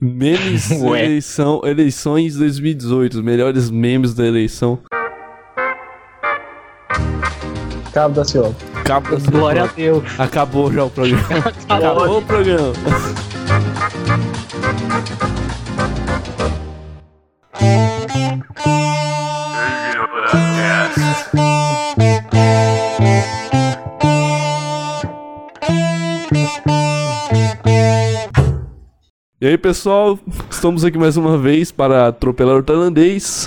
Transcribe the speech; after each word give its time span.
Memes 0.00 0.70
Ué. 0.82 1.04
eleição, 1.04 1.62
eleições 1.64 2.36
2018, 2.36 3.14
os 3.14 3.22
melhores 3.22 3.70
memes 3.70 4.12
da 4.12 4.26
eleição. 4.26 4.78
Cabo 7.94 8.14
da 8.14 8.24
Ciolo. 8.24 8.54
Cabo 8.84 9.16
da 9.16 9.30
Glória 9.30 9.64
a. 9.64 9.66
Deus. 9.68 10.04
Acabou 10.18 10.70
já 10.70 10.84
o 10.84 10.90
programa. 10.90 11.22
Acabou 11.66 12.18
o 12.18 12.22
programa. 12.22 12.72
E 29.46 29.50
aí 29.50 29.56
pessoal, 29.56 30.18
estamos 30.50 30.84
aqui 30.84 30.98
mais 30.98 31.16
uma 31.16 31.38
vez 31.38 31.70
para 31.70 32.08
atropelar 32.08 32.56
o 32.56 32.64
tailandês. 32.64 33.46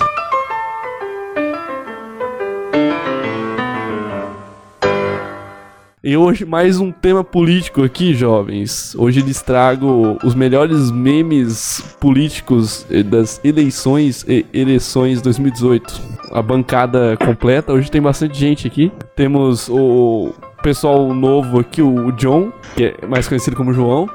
E 6.02 6.16
hoje 6.16 6.46
mais 6.46 6.80
um 6.80 6.90
tema 6.90 7.22
político 7.22 7.84
aqui, 7.84 8.14
jovens. 8.14 8.94
Hoje 8.94 9.20
lhes 9.20 9.42
trago 9.42 10.16
os 10.24 10.34
melhores 10.34 10.90
memes 10.90 11.82
políticos 12.00 12.86
eh, 12.90 13.02
das 13.02 13.38
eleições 13.44 14.24
e 14.26 14.46
eleições 14.54 15.20
2018. 15.20 16.00
A 16.32 16.40
bancada 16.40 17.14
completa, 17.18 17.74
hoje 17.74 17.90
tem 17.90 18.00
bastante 18.00 18.38
gente 18.38 18.66
aqui. 18.66 18.90
Temos 19.14 19.68
o 19.68 20.32
pessoal 20.62 21.12
novo 21.12 21.60
aqui, 21.60 21.82
o 21.82 22.10
John, 22.12 22.50
que 22.74 22.84
é 22.84 23.06
mais 23.06 23.28
conhecido 23.28 23.54
como 23.54 23.74
João. 23.74 24.08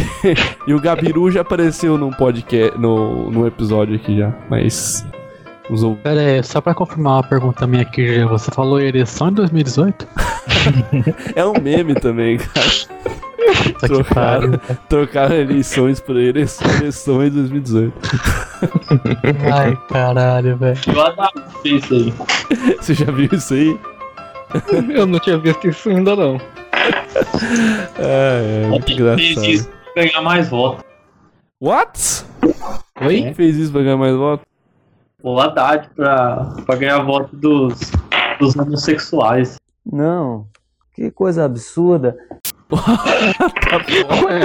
e 0.66 0.74
o 0.74 0.80
Gabiru 0.80 1.30
já 1.30 1.40
apareceu 1.42 1.96
num 1.98 2.10
podcast, 2.10 2.78
no, 2.78 3.30
num 3.30 3.46
episódio 3.46 3.96
aqui 3.96 4.18
já, 4.18 4.32
mas... 4.50 5.06
Os 5.68 5.82
ou- 5.82 5.96
Pera 5.96 6.20
aí, 6.20 6.42
só 6.44 6.60
pra 6.60 6.72
confirmar 6.74 7.14
uma 7.14 7.22
pergunta 7.24 7.66
minha 7.66 7.82
aqui, 7.82 8.22
você 8.24 8.50
falou 8.52 8.80
eleição 8.80 9.28
em 9.28 9.32
2018? 9.32 10.06
É 11.36 11.44
um 11.44 11.52
meme 11.60 11.94
também, 11.94 12.38
cara. 12.38 12.66
Trocaram, 13.80 14.60
trocaram 14.88 15.36
eleições 15.36 16.00
por 16.00 16.16
eleições, 16.16 16.80
eleições 16.80 17.32
2018. 17.32 17.92
Ai, 19.52 19.78
caralho, 19.88 20.56
velho. 20.56 20.78
Isso 21.64 21.94
aí. 21.94 22.14
Você 22.80 22.94
já 22.94 23.10
viu 23.12 23.28
isso 23.32 23.54
aí? 23.54 23.78
Eu 24.90 25.06
não 25.06 25.18
tinha 25.20 25.38
visto 25.38 25.68
isso 25.68 25.88
ainda, 25.88 26.16
não. 26.16 26.40
É, 27.98 28.62
é 28.64 28.66
muito 28.68 28.92
engraçado. 28.92 29.75
Ganhar 29.96 30.20
mais 30.20 30.48
votos. 30.50 30.84
What? 31.60 32.24
Oi? 33.00 33.22
Quem 33.22 33.34
fez 33.34 33.56
isso 33.56 33.72
pra 33.72 33.82
ganhar 33.82 33.96
mais 33.96 34.14
voto? 34.14 34.44
O 35.22 35.40
Haddad 35.40 35.88
pra, 35.96 36.54
pra 36.66 36.76
ganhar 36.76 36.98
voto 37.00 37.34
dos, 37.34 37.80
dos 38.38 38.54
homossexuais. 38.54 39.56
Não. 39.90 40.46
Que 40.94 41.10
coisa 41.10 41.44
absurda. 41.44 42.16
É 43.68 43.78
tudo, 43.78 44.14
uma, 44.14 44.32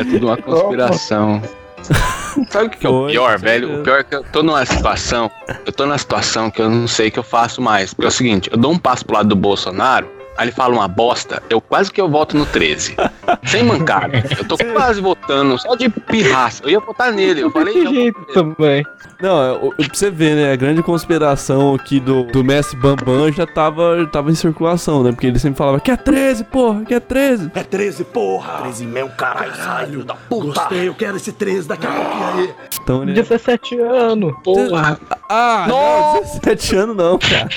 é 0.00 0.04
tudo 0.04 0.26
uma 0.26 0.36
conspiração. 0.36 1.42
Sabe 2.48 2.66
o 2.66 2.70
que, 2.70 2.78
que 2.78 2.86
é 2.86 2.90
o 2.90 3.06
pior, 3.06 3.38
velho? 3.38 3.80
O 3.80 3.82
pior 3.82 4.00
é 4.00 4.04
que 4.04 4.14
eu 4.14 4.24
tô 4.24 4.42
numa 4.42 4.64
situação. 4.64 5.30
Eu 5.66 5.72
tô 5.72 5.84
numa 5.84 5.98
situação 5.98 6.50
que 6.50 6.62
eu 6.62 6.70
não 6.70 6.86
sei 6.88 7.08
o 7.08 7.12
que 7.12 7.18
eu 7.18 7.24
faço 7.24 7.60
mais. 7.60 7.92
Porque 7.92 8.06
é 8.06 8.08
o 8.08 8.12
seguinte, 8.12 8.48
eu 8.50 8.56
dou 8.56 8.72
um 8.72 8.78
passo 8.78 9.04
pro 9.04 9.16
lado 9.16 9.28
do 9.28 9.36
Bolsonaro, 9.36 10.08
aí 10.36 10.46
ele 10.46 10.52
fala 10.52 10.74
uma 10.74 10.88
bosta, 10.88 11.42
eu 11.48 11.60
quase 11.60 11.90
que 11.92 12.00
eu 12.00 12.08
voto 12.08 12.36
no 12.36 12.46
13. 12.46 12.96
Sem 13.44 13.64
mancada. 13.64 14.22
Eu 14.38 14.44
tô 14.46 14.56
quase 14.72 15.00
votando, 15.00 15.58
só 15.58 15.74
de 15.74 15.88
pirraça. 15.88 16.62
Eu 16.64 16.70
ia 16.70 16.80
votar 16.80 17.12
nele. 17.12 17.40
Eu 17.40 17.50
falei, 17.50 17.74
eu 17.76 17.86
jeito 17.94 18.20
também. 18.32 18.84
Não, 19.20 19.42
é, 19.42 19.58
pra 19.86 19.88
você 19.94 20.10
ver, 20.10 20.34
né? 20.34 20.52
A 20.52 20.56
grande 20.56 20.82
conspiração 20.82 21.74
aqui 21.74 22.00
do, 22.00 22.24
do 22.24 22.44
Messi 22.44 22.76
Bambam 22.76 23.30
já 23.32 23.46
tava, 23.46 24.06
tava 24.12 24.30
em 24.30 24.34
circulação, 24.34 25.02
né? 25.02 25.12
Porque 25.12 25.26
ele 25.26 25.38
sempre 25.38 25.56
falava 25.56 25.80
que 25.80 25.90
é 25.90 25.96
13, 25.96 26.44
porra, 26.44 26.84
que 26.84 26.94
é 26.94 27.00
13. 27.00 27.50
É 27.54 27.62
13, 27.62 28.04
porra! 28.04 28.62
13 28.62 28.86
mesmo, 28.86 29.10
caralho, 29.10 29.54
sai, 29.56 29.86
filho 29.86 30.04
da 30.04 30.14
puta! 30.14 30.60
Gostei, 30.60 30.88
eu 30.88 30.94
quero 30.94 31.16
esse 31.16 31.32
13 31.32 31.68
daqui 31.68 31.86
a 31.86 31.90
pouquinho 31.90 32.26
aí. 32.26 32.54
Então 32.82 33.02
ele. 33.02 33.14
17 33.14 33.78
anos. 33.80 34.34
porra, 34.42 34.98
Ah, 35.28 35.64
não, 35.68 36.20
17 36.20 36.76
anos 36.76 36.96
não, 36.96 37.18
cara. 37.18 37.48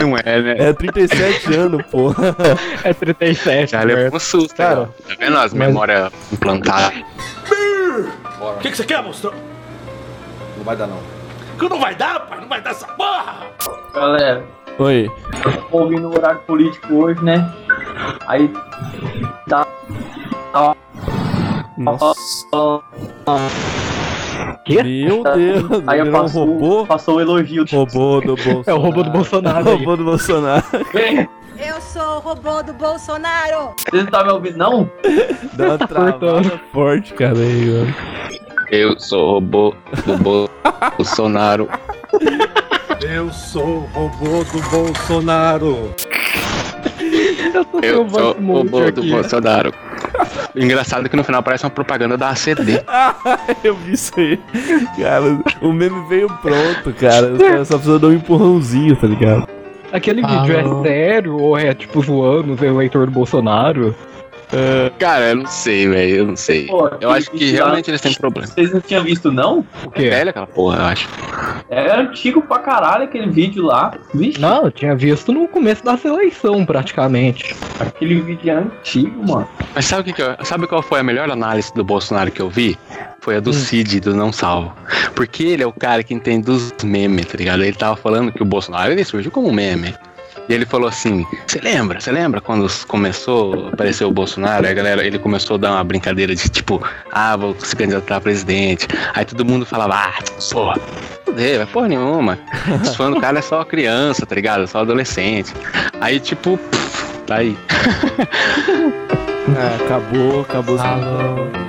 Não 0.00 0.16
é, 0.16 0.42
né? 0.42 0.56
É 0.58 0.72
37 0.72 1.54
anos, 1.54 1.82
porra. 1.86 2.36
É 2.84 2.92
37. 2.92 3.72
Já 3.72 3.82
levou 3.82 4.16
um 4.16 4.20
susto, 4.20 4.56
Cara, 4.56 4.74
cara. 4.74 4.94
Tá 5.08 5.14
vendo 5.18 5.38
as 5.38 5.52
memórias 5.52 6.12
implantadas? 6.32 7.02
O 8.40 8.58
que, 8.58 8.70
que 8.70 8.76
você 8.76 8.84
quer, 8.84 9.02
monstro? 9.02 9.32
Não 10.56 10.64
vai 10.64 10.76
dar, 10.76 10.86
não. 10.86 10.98
Que 11.58 11.68
não 11.68 11.78
vai 11.78 11.94
dar, 11.94 12.20
pai? 12.20 12.40
Não 12.40 12.48
vai 12.48 12.60
dar 12.60 12.70
essa 12.70 12.86
porra! 12.88 13.46
Galera, 13.94 14.44
Oi. 14.78 15.10
eu 15.44 15.52
tô 15.52 15.78
ouvindo 15.78 16.08
o 16.08 16.14
horário 16.14 16.40
político 16.40 16.94
hoje, 16.94 17.22
né? 17.22 17.52
Aí 18.26 18.48
tá. 19.48 19.66
tá 20.52 20.76
Nossa. 21.76 22.82
Quê? 24.64 24.82
Meu 24.82 25.22
Deus, 25.34 25.82
aí 25.86 25.98
eu 25.98 26.04
virou 26.04 26.20
um 26.20 26.22
passou, 26.22 26.44
robô. 26.46 26.86
passou 26.86 27.16
o 27.16 27.20
elogio. 27.20 27.64
Robô 27.70 28.20
do 28.20 28.36
Bolsonaro. 28.36 28.62
É 28.66 28.74
o 28.74 28.78
robô 28.78 29.02
do 29.02 29.10
Bolsonaro. 29.10 29.68
aí. 29.68 29.74
robô 29.76 29.96
do 29.96 30.04
Bolsonaro. 30.04 30.64
Eu 31.58 31.80
sou 31.80 32.02
o 32.16 32.18
robô 32.20 32.62
do 32.62 32.72
Bolsonaro. 32.72 33.74
Vocês 33.90 34.04
não 34.04 34.10
tá 34.10 34.24
me 34.24 34.32
ouvindo, 34.32 34.56
não? 34.58 34.90
Dá 35.54 35.64
uma 35.68 35.78
travada 35.78 36.60
forte, 36.72 37.12
cara, 37.14 37.36
aí, 37.38 37.66
mano. 37.66 37.94
Eu 38.70 38.98
sou 38.98 39.28
o 39.28 39.32
robô 39.34 39.74
do 40.06 40.16
Bolsonaro. 40.96 41.68
Eu 43.06 43.30
sou 43.32 43.64
o 43.64 43.80
robô 43.92 44.44
do 44.44 44.62
Bolsonaro. 44.70 45.94
Eu 47.54 47.64
tô 47.66 47.80
Eu 47.80 48.08
sou 48.08 48.36
o 48.38 48.52
robô 48.52 48.80
do 48.90 49.00
aqui. 49.00 49.10
Bolsonaro. 49.10 49.74
O 50.54 50.58
engraçado 50.60 51.06
é 51.06 51.08
que 51.08 51.16
no 51.16 51.24
final 51.24 51.42
parece 51.42 51.64
uma 51.64 51.70
propaganda 51.70 52.16
da 52.18 52.28
ACD. 52.30 52.82
Eu 53.64 53.74
vi 53.74 53.92
isso 53.92 54.12
aí. 54.18 54.38
Cara, 55.00 55.38
o 55.62 55.72
meme 55.72 56.06
veio 56.08 56.28
pronto, 56.28 56.92
cara. 56.98 57.32
Os 57.32 57.38
caras 57.38 57.68
só 57.68 57.74
precisam 57.76 57.98
dar 57.98 58.08
um 58.08 58.12
empurrãozinho, 58.12 58.94
tá 58.96 59.06
ligado? 59.06 59.48
Aquele 59.90 60.22
Ah, 60.24 60.42
vídeo 60.42 60.56
é 60.56 60.82
sério 60.82 61.36
ou 61.38 61.56
é 61.56 61.72
tipo 61.74 62.02
zoando 62.02 62.54
o 62.60 62.64
eleitor 62.64 63.06
do 63.06 63.12
Bolsonaro? 63.12 63.94
Cara, 64.98 65.30
eu 65.30 65.36
não 65.36 65.46
sei, 65.46 65.88
velho. 65.88 66.16
Eu 66.16 66.26
não 66.26 66.36
sei. 66.36 66.66
Pô, 66.66 66.90
Eu 67.00 67.10
acho 67.10 67.30
que 67.30 67.50
realmente 67.52 67.90
eles 67.90 68.00
têm 68.00 68.12
problema. 68.14 68.46
Vocês 68.46 68.70
não 68.72 68.80
tinham 68.80 69.02
visto, 69.02 69.32
não? 69.32 69.60
O 69.60 69.88
É 69.88 69.90
quê? 69.94 70.10
velho 70.10 70.30
aquela 70.30 70.46
porra, 70.46 70.78
eu 70.78 70.84
acho. 70.84 71.08
É 71.70 71.90
antigo 71.96 72.42
pra 72.42 72.58
caralho 72.58 73.04
aquele 73.04 73.30
vídeo 73.30 73.64
lá. 73.64 73.94
Vixe, 74.14 74.38
Não, 74.38 74.64
eu 74.66 74.70
tinha 74.70 74.94
visto 74.94 75.32
no 75.32 75.48
começo 75.48 75.82
da 75.84 75.98
eleição, 76.04 76.64
praticamente. 76.66 77.54
aquele 77.80 78.20
vídeo 78.20 78.50
é 78.50 78.54
antigo, 78.56 79.26
mano. 79.26 79.48
Mas 79.74 79.86
sabe 79.86 80.02
o 80.02 80.04
que, 80.04 80.12
que 80.12 80.22
eu- 80.22 80.36
sabe 80.44 80.66
qual 80.66 80.82
foi 80.82 81.00
a 81.00 81.02
melhor 81.02 81.30
análise 81.30 81.72
do 81.74 81.82
Bolsonaro 81.82 82.30
que 82.30 82.40
eu 82.40 82.50
vi? 82.50 82.76
Foi 83.20 83.36
a 83.36 83.38
Hum. 83.38 83.42
do 83.42 83.52
Cid, 83.52 84.00
do 84.00 84.14
Não 84.14 84.32
Salvo. 84.32 84.72
Porque 85.14 85.44
ele 85.44 85.62
é 85.62 85.66
o 85.66 85.72
cara 85.72 86.02
que 86.02 86.12
entende 86.12 86.44
dos 86.46 86.74
memes, 86.84 87.26
tá 87.26 87.38
ligado? 87.38 87.62
Ele 87.64 87.72
tava 87.76 87.96
falando 87.96 88.30
que 88.32 88.42
o 88.42 88.46
Bolsonaro 88.46 88.92
ele 88.92 89.04
surgiu 89.04 89.30
como 89.30 89.48
um 89.48 89.52
meme. 89.52 89.94
E 90.52 90.54
ele 90.54 90.66
falou 90.66 90.86
assim: 90.86 91.26
Você 91.46 91.58
lembra? 91.60 91.98
Você 91.98 92.12
lembra 92.12 92.38
quando 92.38 92.70
começou 92.86 93.68
a 93.68 93.68
aparecer 93.70 94.04
o 94.04 94.10
Bolsonaro? 94.10 94.66
Aí 94.66 94.72
a 94.72 94.74
galera, 94.74 95.02
ele 95.02 95.18
começou 95.18 95.54
a 95.54 95.58
dar 95.58 95.70
uma 95.70 95.82
brincadeira 95.82 96.34
de 96.34 96.46
tipo: 96.46 96.86
Ah, 97.10 97.34
vou 97.38 97.56
se 97.58 97.74
candidatar 97.74 98.16
a 98.16 98.20
presidente. 98.20 98.86
Aí 99.14 99.24
todo 99.24 99.46
mundo 99.46 99.64
falava: 99.64 99.94
Ah, 99.94 100.12
porra, 100.52 100.78
fuder, 101.24 101.56
vai 101.56 101.66
porra 101.66 101.88
nenhuma. 101.88 102.38
Os 102.82 102.94
fãs 102.94 103.14
do 103.14 103.18
cara 103.18 103.38
é 103.38 103.42
só 103.42 103.64
criança, 103.64 104.26
tá 104.26 104.34
ligado? 104.34 104.64
É 104.64 104.66
só 104.66 104.80
adolescente. 104.80 105.54
Aí, 105.98 106.20
tipo, 106.20 106.58
pff, 106.58 107.18
tá 107.26 107.36
aí. 107.36 107.56
Ah, 109.56 109.76
acabou, 109.86 110.42
acabou. 110.42 110.76
Vai 110.76 111.61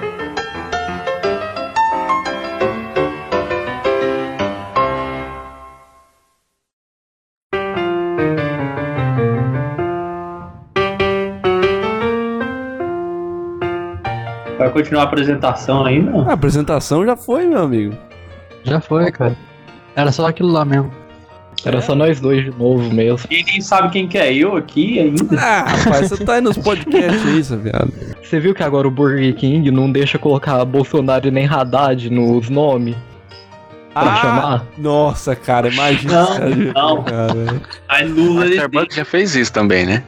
continuar 14.73 15.01
a 15.03 15.05
apresentação 15.05 15.85
ainda? 15.85 16.29
A 16.29 16.33
apresentação 16.33 17.05
já 17.05 17.15
foi, 17.15 17.45
meu 17.45 17.61
amigo. 17.63 17.95
Já 18.63 18.81
foi, 18.81 19.11
cara. 19.11 19.35
Era 19.95 20.11
só 20.11 20.27
aquilo 20.27 20.49
lá 20.51 20.65
mesmo. 20.65 20.91
Era 21.65 21.81
só 21.81 21.95
nós 21.95 22.19
dois 22.19 22.43
de 22.43 22.49
novo 22.51 22.93
mesmo. 22.93 23.19
E 23.31 23.41
nem 23.43 23.61
sabe 23.61 23.89
quem 23.89 24.05
que 24.05 24.17
é 24.17 24.33
eu 24.33 24.57
aqui 24.57 24.99
ainda. 24.99 25.39
Ah, 25.39 25.61
rapaz, 25.63 26.09
você 26.09 26.25
tá 26.25 26.33
aí 26.33 26.41
nos 26.41 26.57
podcasts 26.57 27.25
aí, 27.25 27.41
seu 27.43 27.57
viado. 27.57 27.93
Você 28.21 28.37
viu 28.39 28.53
que 28.53 28.61
agora 28.63 28.85
o 28.85 28.91
Burger 28.91 29.33
King 29.35 29.71
não 29.71 29.89
deixa 29.89 30.17
colocar 30.19 30.65
Bolsonaro 30.65 31.25
e 31.27 31.31
nem 31.31 31.47
Haddad 31.47 32.09
nos 32.09 32.49
nomes? 32.49 32.97
Pra 33.93 34.15
chamar? 34.15 34.65
Nonossa, 34.77 35.35
cara, 35.35 35.69
imagina 35.69 36.23
Não, 36.23 36.33
cara 36.35 36.55
não. 36.55 37.03
cara. 37.03 37.61
Aí 37.87 38.07
Lula 38.07 38.41
A 38.41 38.45
ele 38.45 38.55
Starbucks 38.55 38.95
já 38.97 39.05
fez 39.05 39.35
isso 39.35 39.53
também, 39.53 39.85
né? 39.85 40.03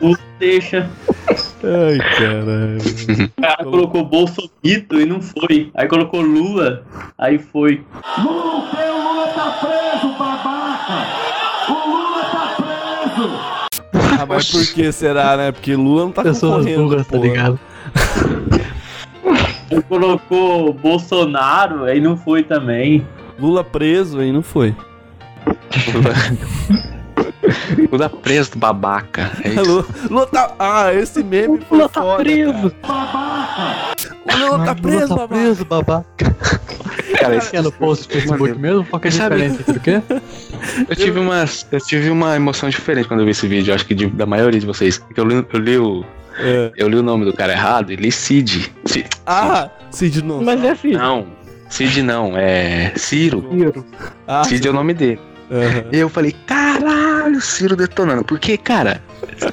Lula 0.00 0.18
deixa. 0.40 0.88
Ai, 1.64 1.98
caralho. 2.16 3.30
O 3.38 3.40
cara 3.42 3.64
colocou 3.64 4.04
Bolsonaro 4.04 4.50
e 4.64 5.06
não 5.06 5.20
foi. 5.22 5.70
Aí 5.74 5.86
colocou 5.86 6.20
Lula, 6.20 6.84
aí 7.18 7.38
foi. 7.38 7.84
Ah, 14.18 14.26
mas 14.26 14.50
por 14.50 14.66
que 14.74 14.90
será, 14.92 15.36
né? 15.36 15.52
Porque 15.52 15.74
Lula 15.74 16.04
não 16.04 16.12
tá 16.12 16.22
Pessoas 16.22 16.58
concorrendo, 16.58 16.82
burras, 16.84 17.06
tá 17.06 17.16
porra. 17.16 17.28
ligado? 17.28 17.60
Aí 19.70 19.82
colocou 19.82 20.72
Bolsonaro, 20.74 21.84
aí 21.84 22.00
não 22.00 22.16
foi 22.16 22.42
também. 22.42 23.06
Lula 23.38 23.64
preso 23.64 24.18
aí 24.20 24.32
não 24.32 24.42
foi. 24.42 24.74
Lula 25.94 26.14
preso, 28.22 28.50
babaca. 28.56 29.30
É 29.44 29.48
isso. 29.50 29.62
Lula, 29.64 29.86
Lula 30.10 30.26
tá... 30.26 30.54
Ah, 30.58 30.92
esse 30.94 31.22
meme 31.22 31.60
foi 31.68 31.78
Lula 31.78 31.88
tá 31.88 32.00
foda, 32.02 32.22
preso! 32.22 32.72
cara. 32.82 33.92
O 34.24 34.36
Lula 34.38 34.64
tá 34.64 34.74
preso, 34.74 34.96
Lula 34.98 35.08
tá 35.08 35.14
babaca. 35.16 35.34
preso, 35.34 35.64
babaca. 35.64 36.36
Cara, 37.18 37.36
Esse 37.36 37.56
é 37.56 37.62
no 37.62 37.70
post 37.72 38.08
do 38.08 38.12
Facebook 38.14 38.58
mesmo? 38.58 38.84
Qual 38.86 38.98
que 39.00 39.08
é 39.08 39.10
a 39.10 39.12
diferença 39.12 39.60
entre 39.60 39.76
o 39.76 39.80
quê? 39.80 40.02
eu 40.88 40.96
tive, 40.96 41.18
uma, 41.20 41.44
eu 41.70 41.80
tive 41.80 42.10
uma 42.10 42.34
emoção 42.36 42.68
diferente 42.68 43.06
quando 43.06 43.20
eu 43.20 43.26
vi 43.26 43.32
esse 43.32 43.46
vídeo, 43.46 43.74
acho 43.74 43.86
que 43.86 43.94
de- 43.94 44.06
da 44.08 44.26
maioria 44.26 44.58
de 44.58 44.66
vocês. 44.66 44.98
Porque 44.98 45.20
Eu 45.20 45.24
li, 45.24 45.46
eu, 45.52 45.58
li 45.60 45.78
o, 45.78 46.04
É. 46.38 46.72
eu 46.76 46.88
li 46.88 46.96
o 46.96 47.02
nome 47.02 47.24
do 47.24 47.32
cara 47.32 47.52
errado 47.52 47.92
e 47.92 47.96
li 47.96 48.10
Cid. 48.10 48.72
Ci- 48.86 49.04
Ah, 49.26 49.68
Cid 49.90 50.22
não. 50.22 50.42
Mas 50.42 50.62
é 50.64 50.70
assim. 50.70 50.92
Não, 50.92 51.26
Cid 51.68 52.02
não, 52.02 52.36
é 52.36 52.92
Ciro. 52.96 53.44
Ah, 54.26 54.42
Cid 54.44 54.66
é 54.66 54.70
o 54.70 54.74
nome 54.74 54.94
dele. 54.94 55.20
Aham. 55.52 55.84
E 55.92 55.96
eu 55.98 56.08
falei, 56.08 56.34
caralho, 56.46 57.40
Ciro 57.40 57.76
detonando. 57.76 58.24
Porque, 58.24 58.56
cara, 58.56 59.02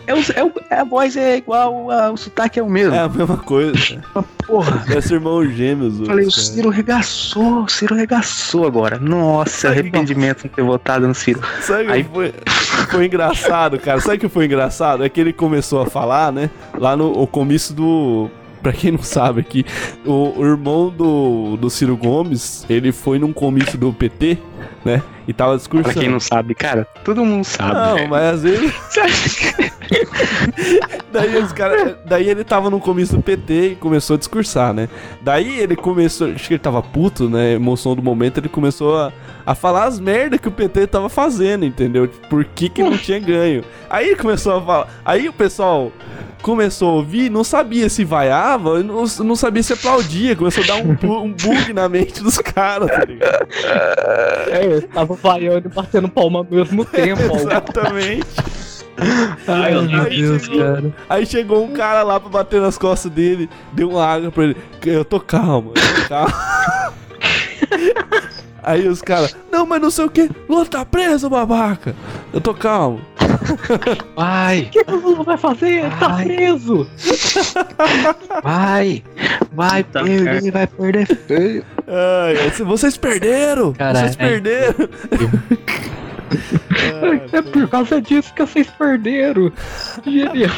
é 0.07 0.13
o- 0.13 0.17
é 0.35 0.43
o- 0.43 0.53
a 0.81 0.83
voz 0.83 1.15
é 1.17 1.37
igual, 1.37 1.91
a- 1.91 2.11
o 2.11 2.17
sotaque 2.17 2.59
é 2.59 2.63
o 2.63 2.69
mesmo. 2.69 2.95
É 2.95 2.99
a 2.99 3.09
mesma 3.09 3.37
coisa. 3.37 4.01
Porra. 4.47 4.83
Parece 4.87 5.13
irmão 5.13 5.45
gêmeos. 5.47 5.99
Eu 5.99 6.05
falei, 6.05 6.25
o 6.25 6.27
os 6.29 6.35
caras. 6.35 6.49
Ciro 6.49 6.69
regaçou, 6.69 7.63
o 7.63 7.69
Ciro 7.69 7.95
regaçou 7.95 8.65
agora. 8.65 8.97
Nossa, 8.99 9.69
arrependimento 9.69 10.43
de 10.43 10.49
ter 10.49 10.63
votado 10.63 11.07
no 11.07 11.13
Ciro. 11.13 11.41
Sabe 11.61 11.85
que 11.85 11.91
Aí- 11.91 12.07
foi, 12.11 12.33
foi 12.89 13.05
engraçado, 13.05 13.77
cara? 13.79 13.99
Sabe 13.99 14.17
o 14.17 14.19
que 14.19 14.29
foi 14.29 14.45
engraçado? 14.45 15.03
É 15.03 15.09
que 15.09 15.19
ele 15.19 15.33
começou 15.33 15.81
a 15.81 15.85
falar, 15.85 16.31
né? 16.31 16.49
Lá 16.77 16.95
no 16.95 17.11
o 17.11 17.27
comício 17.27 17.73
do. 17.75 18.29
Pra 18.63 18.73
quem 18.73 18.91
não 18.91 19.01
sabe 19.01 19.41
aqui, 19.41 19.65
o, 20.05 20.33
o 20.37 20.45
irmão 20.45 20.89
do, 20.89 21.55
do 21.57 21.69
Ciro 21.69 21.95
Gomes, 21.95 22.65
ele 22.69 22.91
foi 22.91 23.17
num 23.17 23.31
comício 23.31 23.77
do 23.77 23.93
PT, 23.93 24.37
né? 24.83 25.01
E 25.27 25.33
tava 25.33 25.51
Pra 25.51 25.57
discursando. 25.57 25.99
quem 25.99 26.09
não 26.09 26.19
sabe, 26.19 26.55
cara, 26.55 26.85
todo 27.05 27.23
mundo 27.23 27.43
sabe. 27.45 27.73
Não, 27.73 27.95
velho. 27.95 28.09
mas 28.09 28.23
às 28.33 28.43
vezes. 28.43 28.73
daí 31.11 31.37
os 31.37 31.51
caras. 31.53 31.95
Daí 32.05 32.29
ele 32.29 32.43
tava 32.43 32.69
no 32.69 32.79
comício 32.79 33.15
do 33.17 33.23
PT 33.23 33.53
e 33.71 33.75
começou 33.75 34.15
a 34.15 34.17
discursar, 34.17 34.73
né? 34.73 34.89
Daí 35.21 35.59
ele 35.59 35.75
começou. 35.75 36.29
Acho 36.31 36.47
que 36.47 36.53
ele 36.55 36.59
tava 36.59 36.81
puto, 36.81 37.29
né? 37.29 37.53
Emoção 37.53 37.95
do 37.95 38.01
momento, 38.01 38.39
ele 38.39 38.49
começou 38.49 38.97
a, 38.97 39.11
a 39.45 39.55
falar 39.55 39.85
as 39.85 39.99
merdas 39.99 40.39
que 40.39 40.47
o 40.47 40.51
PT 40.51 40.87
tava 40.87 41.09
fazendo, 41.09 41.65
entendeu? 41.65 42.09
Por 42.29 42.43
que 42.45 42.69
que 42.69 42.83
não 42.83 42.97
tinha 42.97 43.19
ganho. 43.19 43.63
Aí 43.89 44.07
ele 44.07 44.15
começou 44.15 44.57
a 44.57 44.61
falar. 44.61 44.87
Aí 45.05 45.27
o 45.29 45.33
pessoal 45.33 45.91
começou 46.41 46.89
a 46.89 46.93
ouvir, 46.93 47.29
não 47.29 47.43
sabia 47.43 47.89
se 47.89 48.03
vaiava, 48.03 48.81
não, 48.81 49.03
não 49.19 49.35
sabia 49.35 49.61
se 49.63 49.73
aplaudia, 49.73 50.35
começou 50.35 50.63
a 50.63 50.67
dar 50.67 50.75
um, 50.77 50.93
bu- 50.95 51.21
um 51.21 51.31
bug 51.33 51.73
na 51.73 51.87
mente 51.89 52.23
dos 52.23 52.37
caras, 52.39 52.89
tá 52.89 53.03
ligado? 53.05 53.47
É, 54.51 54.65
eu 54.65 54.81
tava 54.87 55.15
vaiando 55.15 55.67
e 55.67 55.73
batendo 55.73 56.07
palma 56.09 56.39
ao 56.39 56.47
mesmo 56.49 56.83
tempo. 56.89 57.21
ó. 57.31 57.35
Exatamente. 57.35 58.25
Ai, 59.47 59.71
meu 59.81 60.01
Aí 60.01 60.21
Deus, 60.21 60.43
chegou- 60.43 60.59
cara. 60.59 60.93
Aí 61.09 61.25
chegou 61.25 61.63
um 61.65 61.71
cara 61.73 62.03
lá 62.03 62.19
pra 62.19 62.29
bater 62.29 62.59
nas 62.61 62.77
costas 62.77 63.11
dele, 63.11 63.49
deu 63.71 63.91
uma 63.91 64.05
água 64.05 64.31
pra 64.31 64.43
ele. 64.43 64.57
Eu 64.85 65.05
tô 65.05 65.19
calmo, 65.19 65.73
eu 65.75 66.03
tô 66.03 66.09
calmo. 66.09 66.33
Aí 68.61 68.87
os 68.87 69.01
caras, 69.01 69.35
não, 69.51 69.65
mas 69.65 69.81
não 69.81 69.89
sei 69.89 70.03
o 70.05 70.09
que, 70.09 70.29
Lula 70.47 70.65
tá 70.65 70.83
preso, 70.85 71.29
babaca. 71.29 71.95
Eu 72.33 72.41
tô 72.41 72.53
calmo. 72.53 73.01
Vai, 74.15 74.61
O 74.61 74.69
que 74.69 74.83
que 74.83 74.91
o 74.91 74.99
Lula 74.99 75.23
vai 75.23 75.37
fazer? 75.37 75.85
Ele 75.85 75.95
tá 75.99 76.09
preso! 76.15 76.87
vai, 78.43 79.03
vai 79.51 79.83
Tá 79.83 80.03
perder, 80.03 80.51
vai 80.51 80.67
perder 80.67 81.05
feio. 81.15 81.63
Ai, 81.87 82.35
vocês 82.65 82.97
perderam! 82.97 83.73
Cara, 83.73 83.99
vocês 83.99 84.15
é- 84.19 84.27
perderam! 84.29 84.75
É 87.33 87.41
por 87.41 87.67
causa 87.69 87.99
disso 87.99 88.31
que 88.35 88.45
vocês 88.45 88.67
perderam. 88.69 89.51
Genial. 90.05 90.51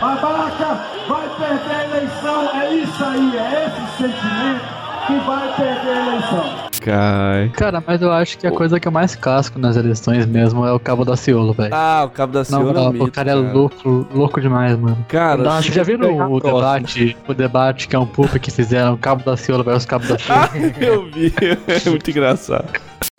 Babaca 0.00 0.80
vai 1.06 1.28
perder 1.36 1.74
a 1.74 1.84
eleição, 1.84 2.50
é 2.58 2.74
isso 2.74 3.04
aí, 3.04 3.36
é 3.36 3.66
esse 3.66 3.96
sentimento 3.98 4.64
que 5.06 5.14
vai 5.26 5.54
perder 5.56 5.90
a 5.92 6.06
eleição. 6.06 6.61
Cai. 6.84 7.48
Cara, 7.50 7.82
mas 7.86 8.02
eu 8.02 8.10
acho 8.12 8.36
que 8.38 8.46
a 8.46 8.50
coisa 8.50 8.80
que 8.80 8.88
eu 8.88 8.92
mais 8.92 9.14
casco 9.14 9.58
nas 9.58 9.76
eleições 9.76 10.26
mesmo 10.26 10.66
é 10.66 10.72
o 10.72 10.80
Cabo 10.80 11.04
da 11.04 11.16
Ciolo, 11.16 11.52
velho. 11.52 11.72
Ah, 11.74 12.02
o 12.06 12.10
cabo 12.10 12.32
da 12.32 12.44
Ciolo 12.44 12.70
é 12.70 12.72
moral, 12.72 12.88
um 12.88 12.92
mito, 12.92 13.04
o 13.04 13.12
cara 13.12 13.30
é 13.30 13.34
louco, 13.34 14.06
louco 14.12 14.40
demais, 14.40 14.76
mano. 14.78 14.98
Cara, 15.08 15.50
Acho 15.52 15.68
que 15.70 15.76
já 15.76 15.82
viram 15.82 16.10
o 16.32 16.40
debate, 16.40 17.16
o 17.28 17.34
debate 17.34 17.88
que 17.88 17.94
é 17.94 17.98
um 17.98 18.06
pup 18.06 18.38
que 18.40 18.50
fizeram 18.50 18.96
Cabo 18.96 19.24
da 19.24 19.36
Ciolo 19.36 19.62
versus 19.62 19.86
Cabo 19.86 20.06
da 20.06 20.18
Ciolo? 20.18 20.40
ah, 20.40 20.50
eu 20.80 21.06
vi, 21.10 21.32
é 21.68 21.90
muito 21.90 22.10
engraçado. 22.10 22.68